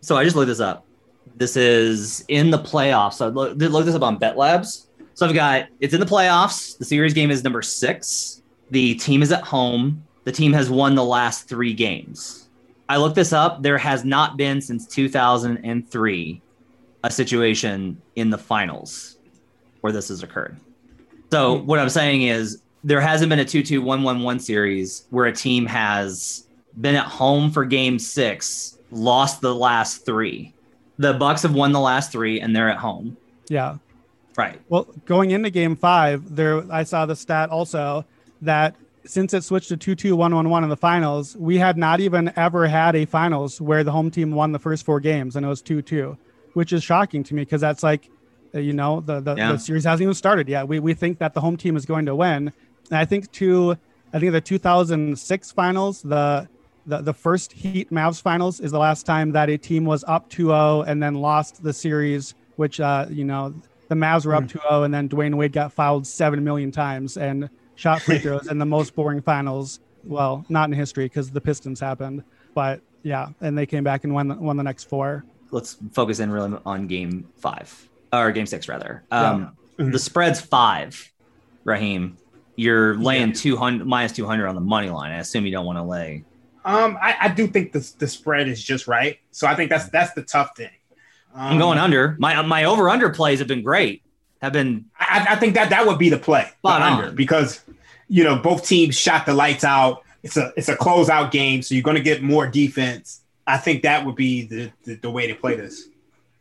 [0.00, 0.84] So I just looked this up.
[1.36, 3.14] This is in the playoffs.
[3.14, 4.88] So look, look this up on Bet Labs.
[5.14, 6.78] So I've got it's in the playoffs.
[6.78, 8.42] The series game is number six.
[8.70, 10.04] The team is at home.
[10.24, 12.48] The team has won the last three games.
[12.88, 13.62] I looked this up.
[13.62, 16.42] There has not been since 2003
[17.04, 19.18] a situation in the finals
[19.80, 20.56] where this has occurred.
[21.30, 25.66] So what I'm saying is there hasn't been a 2-2 1-1-1 series where a team
[25.66, 26.46] has
[26.80, 30.52] been at home for game 6, lost the last 3.
[30.98, 33.16] The Bucks have won the last 3 and they're at home.
[33.48, 33.78] Yeah.
[34.36, 34.60] Right.
[34.68, 38.04] Well, going into game five, there I saw the stat also
[38.40, 41.76] that since it switched to 2 2 1 1 1 in the finals, we had
[41.76, 45.36] not even ever had a finals where the home team won the first four games
[45.36, 46.16] and it was 2 2,
[46.54, 48.08] which is shocking to me because that's like,
[48.54, 49.52] uh, you know, the, the, Yeah.
[49.52, 50.66] the series hasn't even started yet.
[50.68, 52.52] We, we think that the home team is going to win.
[52.90, 53.76] And I think to,
[54.14, 56.48] I think the 2006 finals, the,
[56.86, 60.28] the, the first Heat Mavs finals is the last time that a team was up
[60.30, 63.54] 2 0 and then lost the series, which, uh, you know,
[63.88, 67.16] the Mavs were up 2 0, and then Dwyane Wade got fouled 7 million times
[67.16, 69.80] and shot free throws in the most boring finals.
[70.04, 72.24] Well, not in history because the Pistons happened.
[72.54, 75.24] But yeah, and they came back and won, won the next four.
[75.50, 79.04] Let's focus in really on game 5 or game 6 rather.
[79.10, 81.12] Um the spread's 5.
[81.64, 82.18] Raheem,
[82.56, 85.12] you're laying 200 minus 200 on the money line.
[85.12, 86.24] I assume you don't want to lay
[86.64, 89.18] Um, I, I do think the, the spread is just right.
[89.30, 90.70] So I think that's that's the tough thing.
[91.34, 92.16] Um, I'm going under.
[92.18, 94.02] My my over under plays have been great.
[94.40, 97.14] Have been I, I think that that would be the play, the under, on.
[97.14, 97.60] because
[98.08, 100.02] you know both teams shot the lights out.
[100.22, 103.22] It's a it's a closeout game, so you're going to get more defense.
[103.46, 105.88] I think that would be the, the the way to play this.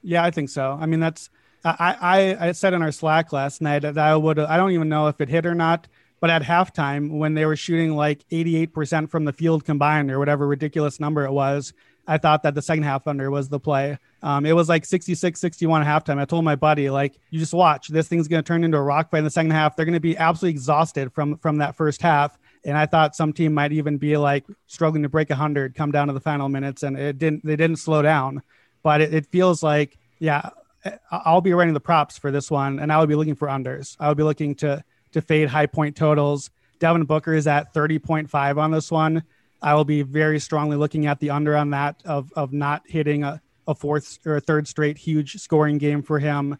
[0.03, 0.77] Yeah, I think so.
[0.79, 1.29] I mean, that's
[1.63, 1.95] I
[2.39, 5.07] I, I said in our Slack last night that I would I don't even know
[5.07, 5.87] if it hit or not.
[6.21, 10.47] But at halftime, when they were shooting like 88% from the field combined or whatever
[10.47, 11.73] ridiculous number it was,
[12.07, 13.97] I thought that the second half under was the play.
[14.21, 16.19] Um, it was like 66 61 at halftime.
[16.19, 17.87] I told my buddy, like, you just watch.
[17.87, 19.75] This thing's going to turn into a rock fight in the second half.
[19.75, 22.37] They're going to be absolutely exhausted from from that first half.
[22.63, 26.07] And I thought some team might even be like struggling to break 100, come down
[26.07, 27.45] to the final minutes, and it didn't.
[27.45, 28.43] They didn't slow down,
[28.83, 30.51] but it, it feels like, yeah,
[31.11, 33.95] I'll be writing the props for this one, and I would be looking for unders.
[33.99, 36.49] I would be looking to to fade high point totals.
[36.79, 39.23] Devin Booker is at 30.5 on this one.
[39.61, 43.23] I will be very strongly looking at the under on that of of not hitting
[43.23, 46.57] a, a fourth or a third straight huge scoring game for him.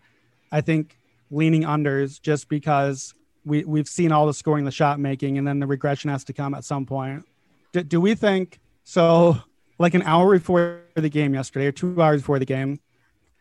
[0.51, 0.99] I think
[1.31, 5.59] leaning unders just because we we've seen all the scoring, the shot making, and then
[5.59, 7.25] the regression has to come at some point.
[7.71, 9.37] Do, do we think so?
[9.79, 12.79] Like an hour before the game yesterday, or two hours before the game,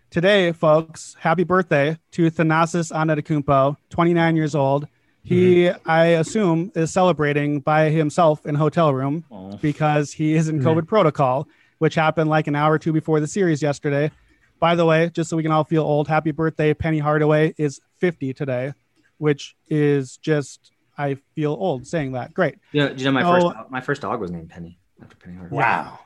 [0.08, 4.88] today, folks, happy birthday to Thanasis Antetokounmpo, 29 years old.
[5.22, 9.56] He, I assume, is celebrating by himself in hotel room Oh.
[9.60, 10.66] because he is in hmm.
[10.66, 11.46] COVID protocol,
[11.78, 14.10] which happened like an hour or two before the series yesterday.
[14.58, 16.74] By the way, just so we can all feel old, happy birthday.
[16.74, 18.72] Penny Hardaway is 50 today,
[19.18, 22.34] which is just, I feel old saying that.
[22.34, 22.56] Great.
[22.72, 23.32] You know, you know my No.
[23.32, 25.62] first my first dog was named Penny after Penny Hardaway.
[25.62, 25.98] Wow.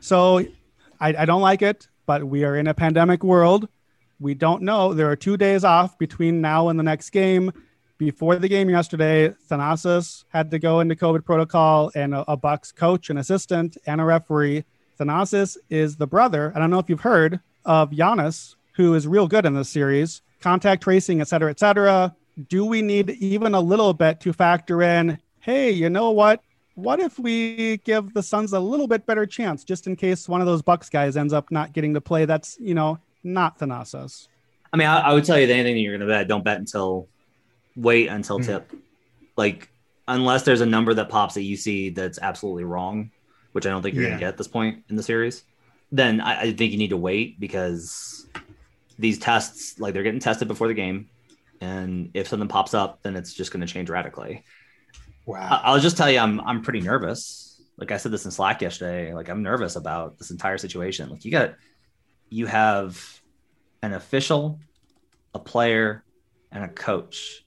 [0.00, 0.44] So
[1.00, 3.68] I, I don't like it, but we are in a pandemic world.
[4.18, 4.94] We don't know.
[4.94, 7.52] There are two days off between now and the next game.
[8.02, 12.72] Before the game yesterday, Thanasis had to go into COVID protocol, and a, a Bucks
[12.72, 14.64] coach, an assistant, and a referee.
[14.98, 16.52] Thanasis is the brother.
[16.52, 20.20] I don't know if you've heard of Giannis, who is real good in this series,
[20.40, 22.12] contact tracing, et cetera, et cetera.
[22.48, 25.20] Do we need even a little bit to factor in?
[25.38, 26.42] Hey, you know what?
[26.74, 30.40] What if we give the Suns a little bit better chance, just in case one
[30.40, 32.24] of those Bucks guys ends up not getting to play?
[32.24, 34.26] That's you know not Thanasis.
[34.72, 36.58] I mean, I, I would tell you that anything you're going to bet, don't bet
[36.58, 37.06] until
[37.76, 38.44] wait until Hmm.
[38.44, 38.72] tip.
[39.36, 39.70] Like,
[40.08, 43.10] unless there's a number that pops that you see that's absolutely wrong,
[43.52, 45.44] which I don't think you're gonna get at this point in the series,
[45.90, 48.26] then I, I think you need to wait because
[48.98, 51.08] these tests, like, they're getting tested before the game.
[51.60, 54.36] And if something pops up, then it's just going to change radically.
[54.36, 54.42] I-
[55.24, 55.60] Wow.
[55.62, 57.62] I'll just tell you, I'm I'm pretty nervous.
[57.78, 59.14] Like I said this in Slack yesterday.
[59.14, 61.08] Like I'm nervous about this entire situation.
[61.10, 61.54] Like you got,
[62.28, 63.20] you have
[63.82, 64.58] an official,
[65.32, 66.02] a player,
[66.50, 67.41] and a coach.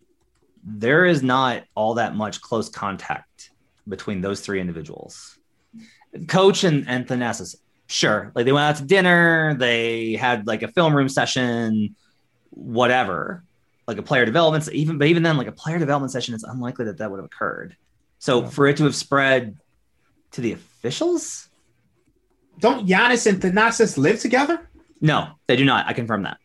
[0.66, 3.52] There is not all that much close contact
[3.88, 5.38] between those three individuals.
[6.28, 7.56] Coach and and Thanasis,
[7.88, 8.32] sure.
[8.36, 9.56] Like they went out to dinner.
[9.60, 11.96] They had like a film room session,
[12.50, 13.44] whatever
[13.88, 16.86] like a player development even but even then like a player development session it's unlikely
[16.86, 17.76] that that would have occurred
[18.18, 18.50] so Yeah.
[18.50, 19.58] for it to have spread
[20.32, 21.50] to the officials
[22.60, 24.68] Don't Giannis and Thanasis live together?
[25.02, 26.38] no they do not i confirm that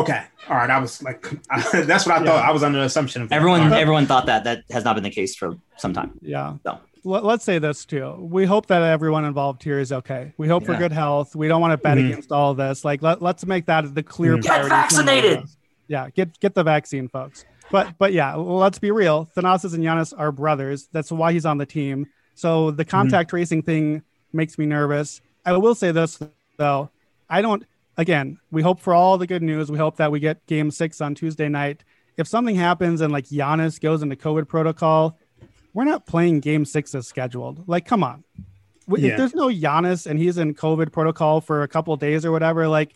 [0.00, 0.22] Okay.
[0.48, 0.70] All right.
[0.70, 1.22] I was like,
[1.72, 2.44] that's what I thought.
[2.44, 3.80] I was under the assumption of everyone All right.
[3.80, 6.56] everyone thought that that has not been the case for some time Yeah.
[6.64, 6.80] No.
[7.06, 8.16] Let, let's say this too.
[8.18, 10.32] We hope that everyone involved here is okay.
[10.38, 11.36] We hope for good health.
[11.36, 12.06] We don't want to bet Mhm.
[12.10, 12.84] against all of this.
[12.84, 14.42] Like let, let's make that the clear Mhm.
[14.42, 14.68] Get priority.
[14.68, 15.44] for all of vaccinated!
[15.86, 17.44] Yeah, get get the vaccine, folks.
[17.70, 19.28] But but yeah, let's be real.
[19.36, 20.88] Thanasis and Giannis are brothers.
[20.92, 22.06] That's why he's on the team.
[22.34, 25.20] So the contact tracing thing makes me nervous.
[25.44, 26.18] I will say this
[26.56, 26.88] though.
[27.28, 27.64] I don't
[27.96, 29.70] again, we hope for all the good news.
[29.70, 31.84] We hope that we get game six on Tuesday night.
[32.16, 35.18] If something happens and like Giannis goes into COVID protocol,
[35.72, 37.68] we're not playing game six as scheduled.
[37.68, 38.22] Like, come on.
[38.88, 39.12] W- Yeah.
[39.12, 42.68] If there's no Giannis and he's in COVID protocol for a couple days or whatever,
[42.68, 42.94] like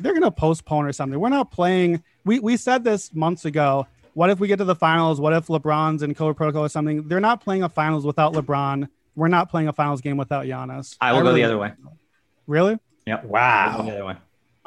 [0.00, 1.20] they're gonna postpone or something.
[1.20, 2.02] We're not playing.
[2.24, 3.86] We we said this months ago.
[4.14, 5.20] What if we get to the finals?
[5.20, 7.08] What if LeBron's in COVID protocol or something?
[7.08, 8.88] They're not playing a finals without LeBron.
[9.16, 10.96] We're not playing a finals game without Giannis.
[11.00, 11.72] i will go really- the other way
[12.46, 12.78] Really?
[13.06, 13.16] Yeah.
[13.16, 13.22] I'll
[13.84, 14.16] go the Wow.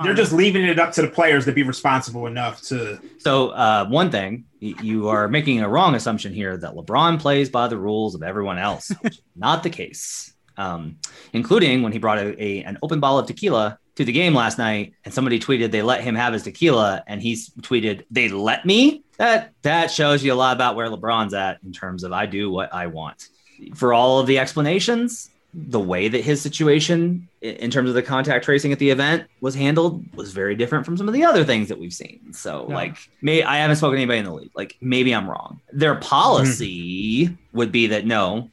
[0.03, 2.99] They're just leaving it up to the players to be responsible enough to.
[3.17, 7.67] so uh, one thing you are making a wrong assumption here that lebron plays by
[7.67, 10.97] the rules of everyone else which not the case um,
[11.33, 14.57] including when he brought a, a an open bottle of tequila to the game last
[14.57, 18.65] night and somebody tweeted they let him have his tequila and he tweeted they let
[18.65, 22.25] me that that shows you a lot about where lebron's at in terms of i
[22.25, 23.29] do what i want
[23.75, 28.45] for all of the explanations the way that his situation in terms of the contact
[28.45, 31.67] tracing at the event was handled was very different from some of the other things
[31.69, 32.31] that we've seen.
[32.31, 32.75] So Yeah.
[32.75, 34.51] like may i haven't spoken to anybody in the league.
[34.55, 35.59] Like maybe i'm wrong.
[35.73, 38.49] Their policy would be that no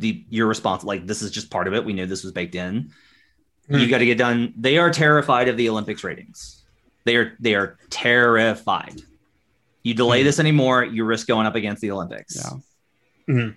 [0.00, 1.84] the you're responsible like this is just part of it.
[1.84, 2.90] We knew this was baked in.
[3.68, 3.78] Hmm.
[3.78, 4.52] you got to get done.
[4.56, 6.64] They are terrified of the olympics ratings.
[7.04, 9.02] They are they are terrified.
[9.84, 10.24] You delay Hmm.
[10.26, 12.36] this anymore you risk going up against the olympics.
[13.28, 13.50] Yeah.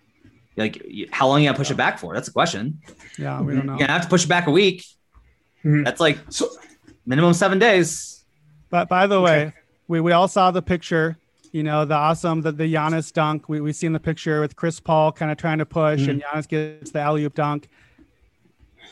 [0.55, 2.79] Like how long you gotta push it back for that's the question
[3.17, 3.73] Yeah, we don't know.
[3.73, 4.85] you're gonna have to push it back a week
[5.65, 5.83] Mhm.
[5.85, 6.49] that's like So,
[7.05, 8.23] minimum seven days
[8.69, 9.45] But by the Okay.
[9.45, 9.53] way,
[9.87, 11.17] we, we all saw the picture,
[11.51, 13.47] you know, the awesome, the, the Giannis dunk.
[13.47, 16.47] We, we seen the picture with Chris Paul kind of trying to push and Giannis
[16.47, 17.67] gets the alley oop dunk.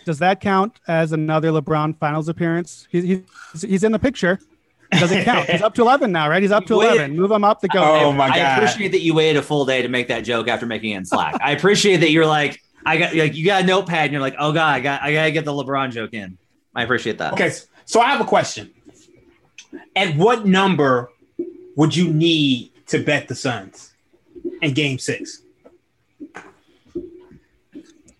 [0.05, 2.88] Does that count as another LeBron finals appearance?
[2.91, 4.39] He's, he's, he's in the picture.
[4.91, 5.49] Does it count?
[5.49, 6.41] He's up to 11 now, right?
[6.41, 6.95] He's up to Wait.
[6.95, 7.15] 11.
[7.15, 7.81] Move him up the go.
[7.81, 8.37] Oh my God.
[8.37, 10.97] I appreciate that you waited a full day to make that joke after making it
[10.97, 11.35] in Slack.
[11.41, 14.35] I appreciate that you're like, I got like you got a notepad and you're like,
[14.39, 16.37] oh god, I got I gotta get the LeBron joke in.
[16.75, 17.33] I appreciate that.
[17.33, 17.51] okay.
[17.85, 18.71] So I have a question.
[19.95, 21.09] At what number
[21.75, 23.93] would you need to bet the Suns
[24.61, 25.41] in game six?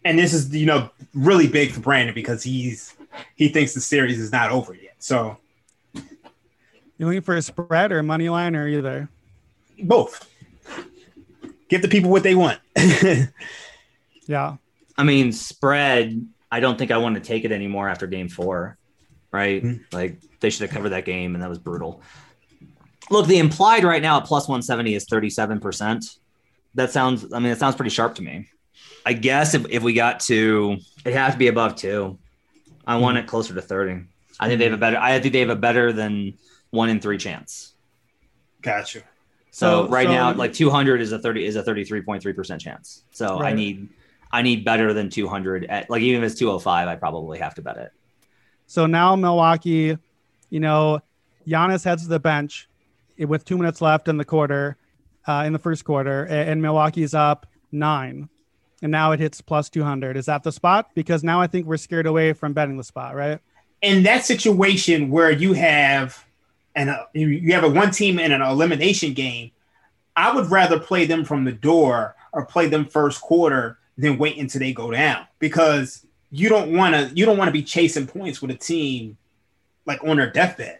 [0.04, 2.96] And this is, you know, really big for Brandon because he's
[3.36, 4.96] he thinks the series is not over yet.
[5.00, 5.38] So
[7.02, 9.10] You looking for a spread or a money line or either?
[9.82, 10.30] both.
[11.68, 12.60] Give the people what they want.
[14.28, 14.58] Yeah.
[14.98, 16.26] I mean, spread.
[16.52, 18.78] I don't think I want to take it anymore after game four,
[19.32, 19.62] right?
[19.64, 19.82] Mhm.
[19.92, 22.02] Like they should have covered that game, and that was brutal.
[23.10, 26.18] Look, the implied right now at plus 170 is 37%.
[26.76, 28.48] That sounds, I mean, it sounds pretty sharp to me.
[29.06, 32.20] I guess if, if we got to, it has to be above two.
[32.86, 34.04] I want it closer to 30.
[34.40, 36.36] I think they have a better, I think they have a better than
[36.72, 37.74] one in three chance.
[38.62, 39.00] Gotcha.
[39.52, 43.04] So, So- right so- now, like 200 is a 30 is a 33.3% chance.
[43.12, 43.90] So I need
[44.34, 47.62] I need better than 200 at like even if it's 205, I probably have to
[47.62, 47.92] bet it.
[48.66, 49.98] So now Milwaukee,
[50.50, 51.02] you know,
[51.46, 52.70] Giannis heads to the bench
[53.18, 54.78] with two minutes left in the quarter,
[55.28, 58.30] uh, in the first quarter, a- and Milwaukee's up nine.
[58.84, 60.18] and now it hits plus 200.
[60.18, 60.90] Is that the spot?
[60.96, 63.38] Because now I think we're scared away from betting the spot, right?
[63.84, 66.26] In that situation where you have
[66.76, 69.52] and uh, you you have a one team in an elimination game,
[70.16, 74.38] I would rather play them from the door or play them first quarter than wait
[74.38, 78.08] until they go down because you don't want to you don't want to be chasing
[78.08, 79.18] points with a team
[79.86, 80.80] like on their deathbed.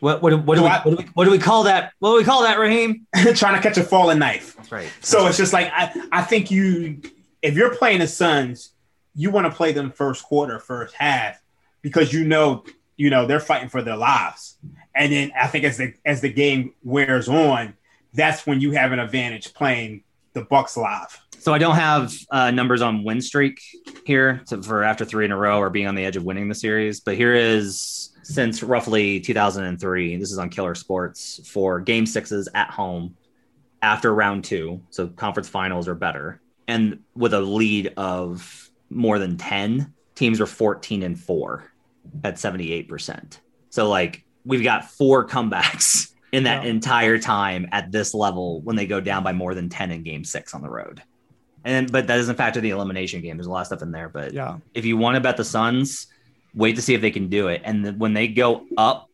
[0.00, 1.92] What what, what, do we, I- what, do we, what do we call that?
[1.98, 3.06] What do we call that, Raheem?
[3.34, 4.56] trying to catch a falling knife.
[4.56, 4.90] That's right.
[5.00, 7.00] So it's just like I, I think you
[7.42, 8.70] if you're playing the Suns,
[9.14, 11.42] you want to play them first quarter, first half,
[11.82, 12.64] because you know,
[12.98, 14.58] you know, they're fighting for their lives.
[14.94, 17.74] And then I think as the as the game wears on,
[18.12, 20.02] that's when you have an advantage playing
[20.34, 21.18] the Bucks live.
[21.38, 23.60] So I don't have uh, numbers on win streak
[24.04, 26.48] here to, for after three in a row or being on the edge of winning
[26.48, 30.16] the series, but here is since roughly 2003.
[30.16, 33.16] This is on Killer Sports for Game Sixes at home
[33.80, 39.36] after round two, so conference finals or better, and with a lead of more than
[39.36, 41.70] 10 teams are 14 and four
[42.24, 43.40] at 78 percent.
[43.70, 48.86] So like we've got four comebacks in that entire time at this level when they
[48.86, 51.02] go down by more than 10 in game six on the road.
[51.64, 53.36] And but that doesn't factor the elimination game.
[53.36, 54.08] There's a lot of stuff in there.
[54.08, 54.58] But Yeah.
[54.74, 56.06] if you want to bet the Suns,
[56.54, 57.62] wait to see if they can do it.
[57.64, 59.08] And then when they go up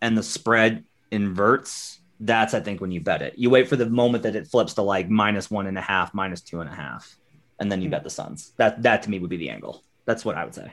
[0.00, 3.34] and the spread inverts, that's I think when you bet it.
[3.36, 6.14] You wait for the moment that it flips to like minus one and a half,
[6.14, 7.16] minus two and a half,
[7.58, 7.92] and then you hmm.
[7.92, 8.52] bet the Suns.
[8.56, 9.82] That that to me would be the angle.
[10.04, 10.72] That's what I would say.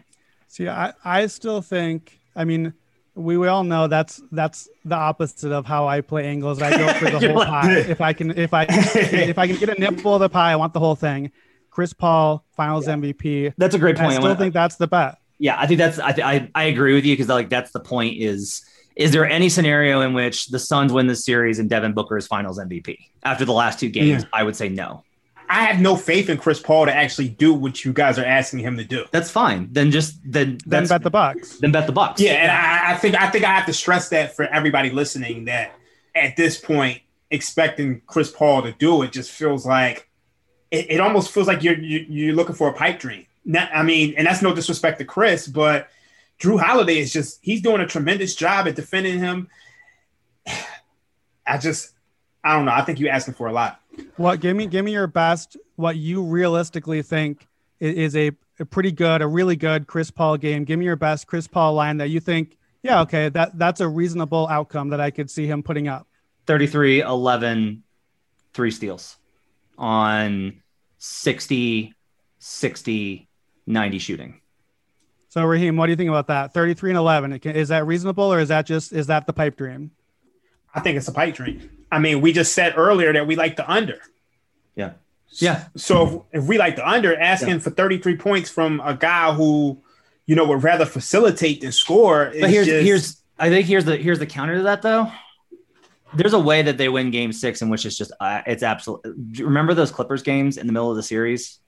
[0.52, 2.74] See, I, I still think, I mean,
[3.16, 6.62] we, we all know that's that's the opposite of how I play angles.
[6.62, 7.78] I go for the whole like- pie.
[7.78, 10.58] If I can, if I if I can get a nipple of the pie, I
[10.58, 11.32] want the whole thing.
[11.70, 13.54] Chris Paul, Finals MVP.
[13.58, 14.12] That's a great point.
[14.12, 15.20] I still think that's the bet.
[15.40, 17.80] Yeah, I think that's I th- I, I agree with you because like that's the
[17.80, 18.62] point is
[18.98, 22.28] is there any scenario in which the Suns win the series and Devin Booker is
[22.28, 24.24] Finals MVP after the last two games?
[24.24, 24.30] Yeah.
[24.34, 25.06] I would say no.
[25.52, 28.60] I have no faith in Chris Paul to actually do what you guys are asking
[28.60, 29.04] him to do.
[29.12, 29.68] That's fine.
[29.70, 31.58] Then just then Then bet the Bucks.
[31.58, 32.22] then bet the Bucks.
[32.22, 35.46] Yeah, and I, I think I think I have to stress that for everybody listening
[35.46, 35.76] that
[36.16, 40.10] at this point, expecting Chris Paul to do it just feels like
[40.72, 43.26] it, it almost feels like you're, you're you're looking for a pipe dream.
[43.44, 45.90] Not, I mean, and that's no disrespect to Chris, but
[46.40, 49.50] Jrue Holiday is just he's doing a tremendous job at defending him.
[51.46, 51.92] I just
[52.42, 52.72] I don't know.
[52.72, 53.81] I think you're asking for a lot.
[54.18, 54.40] What?
[54.40, 55.58] Give me give me your best.
[55.76, 57.48] What you realistically think
[57.82, 60.64] i- is a, a pretty good, a really good Chris Paul game.
[60.64, 62.58] Give me your best Chris Paul line that you think.
[62.84, 66.08] Yeah, okay, that that's a reasonable outcome that I could see him putting up.
[66.48, 67.84] 33 11
[68.54, 69.18] three steals
[69.78, 70.62] on
[70.98, 71.94] 60
[72.40, 73.28] 60
[73.68, 74.42] 90 shooting.
[75.30, 76.54] So Raheem, what do you think about that?
[76.54, 77.32] Thirty-three and eleven.
[77.32, 79.92] Is that reasonable, or is that just is that the pipe dream?
[80.76, 81.70] I think it's a pipe dream.
[81.92, 84.00] I mean, we just said earlier that we like the under.
[84.76, 84.94] Yeah.
[85.34, 85.66] Yeah.
[85.76, 89.82] So if, if we like the under, asking for 33 points from a guy who,
[90.26, 92.32] you know, would rather facilitate than score.
[92.40, 95.12] But here's just, here's I think here's the here's the counter to that though.
[96.14, 99.02] There's a way that they win game 6 in which it's just uh, it's absolute
[99.40, 101.60] remember those Clippers games in the middle of the series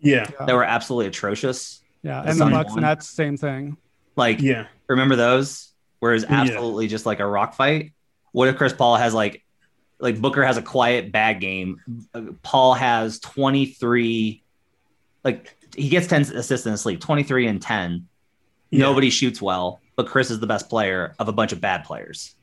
[0.00, 1.80] yeah, that were absolutely atrocious?
[2.02, 2.78] Yeah, The and the Suns Bucks won.
[2.78, 3.76] and that's same thing.
[4.16, 4.66] Like yeah.
[4.88, 6.40] remember those where it's Yeah.
[6.42, 7.92] absolutely just like a rock fight
[8.32, 9.43] what if chris paul has like
[10.00, 11.80] like booker has a quiet bad game
[12.14, 14.42] Uh, paul has 23
[15.24, 18.06] like he gets 10 assists in his sleep 23 and 10
[18.70, 18.78] Yeah.
[18.80, 22.34] nobody shoots well but chris is the best player of a bunch of bad players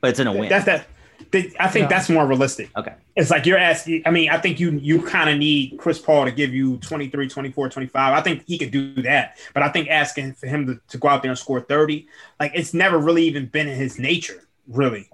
[0.00, 0.86] but it's in a win That's that.
[1.30, 1.88] they- I think Yeah.
[1.88, 2.70] that's more realistic.
[2.76, 4.02] okay It's like you're asking.
[4.04, 7.26] I mean, I think you you kind of need Chris Paul to give you 23,
[7.28, 8.12] 24, 25.
[8.14, 9.38] I think he could do that.
[9.54, 12.06] But I think asking for him to, to go out there and score 30,
[12.38, 15.08] like it's never really even been in his nature, really.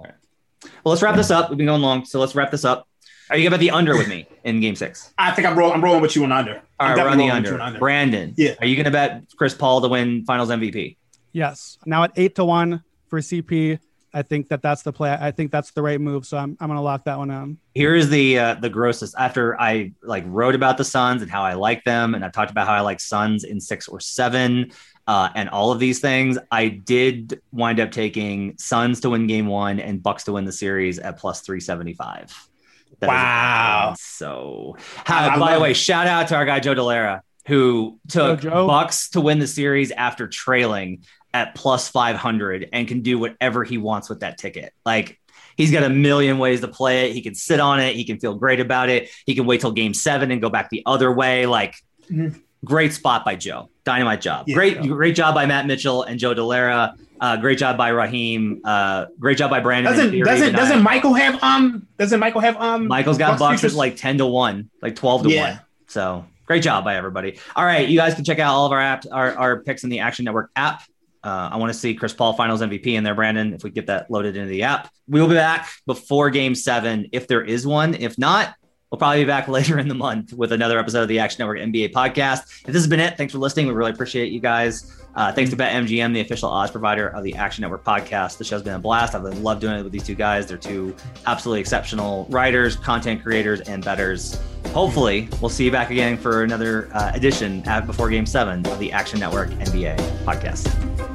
[0.85, 2.87] Well let's wrap this up we've been going long so let's wrap this up
[3.31, 5.75] are you gonna bet the under with me in game six I think I'm rolling.
[5.77, 6.57] I'm rolling with you on under.
[6.81, 7.75] all I'm we're on definitely the rolling with you under.
[7.75, 8.55] on brandon Yeah.
[8.61, 10.97] are you gonna bet chris paul to win finals mvp
[11.35, 11.79] Yes.
[11.87, 13.79] Now at eight to one for CP,
[14.13, 15.17] I think that that's the play.
[15.19, 16.27] I think that's the right move.
[16.27, 17.57] So I'm I'm gonna lock that one in.
[17.75, 21.43] here is the uh, the grossest after i like wrote about the suns and how
[21.43, 24.71] i like them and i talked about how i like suns in six or seven
[25.09, 29.47] uh, and all of these things i did wind up taking suns to win game
[29.47, 32.49] one and bucks to win the series at plus 375
[33.01, 33.95] That Wow.
[33.99, 35.75] so how, by the way it.
[35.75, 40.29] shout out to our guy joe delera who took bucks to win the series after
[40.29, 45.19] trailing at plus 500 and can do whatever he wants with that ticket like
[45.55, 47.15] He's got a million ways to play it.
[47.15, 47.95] He can sit on it.
[47.95, 49.11] He can feel great about it.
[49.27, 51.45] He can wait till game seven and go back the other way.
[51.45, 51.75] Like,
[52.11, 52.41] Mhm.
[52.65, 53.69] Great spot by Joe.
[53.85, 54.45] Dynamite job.
[54.49, 54.55] Yeah.
[54.55, 56.95] great, great job by Matt Mitchell and Joe Delera.
[57.21, 58.61] Uh, great job by Raheem.
[58.65, 59.93] Uh, great job by Brandon.
[59.93, 63.63] Doesn't theory, doesn't doesn't I- Michael have um doesn't Michael have um Michael's got Bucks
[63.65, 65.51] at like ten to one, like twelve to Yeah.
[65.51, 65.61] one.
[65.89, 67.39] So Great job by everybody.
[67.55, 69.91] All right, you guys can check out all of our apps, our, our picks in
[69.91, 70.83] the Action Network app.
[71.23, 73.55] Uh, I want to see Chris Paul Finals MVP in there, Brandon.
[73.55, 77.07] If we get that loaded into the app, we will be back before Game Seven
[77.13, 77.95] if there is one.
[77.95, 78.55] If not,
[78.93, 81.59] we'll probably be back later in the month with another episode of the Action Network
[81.59, 82.43] NBA podcast.
[82.61, 83.67] If this has been it, thanks for listening.
[83.67, 84.99] We really appreciate you guys.
[85.15, 88.39] Uh, thanks to BetMGM, the official odds provider of the Action Network podcast.
[88.39, 89.15] The show's been a blast.
[89.15, 90.47] I've loved doing it with these two guys.
[90.47, 90.95] They're two
[91.27, 94.41] absolutely exceptional writers, content creators, and betters.
[94.69, 98.79] Hopefully, we'll see you back again for another uh, edition at before Game Seven of
[98.79, 101.12] the Action Network NBA podcast.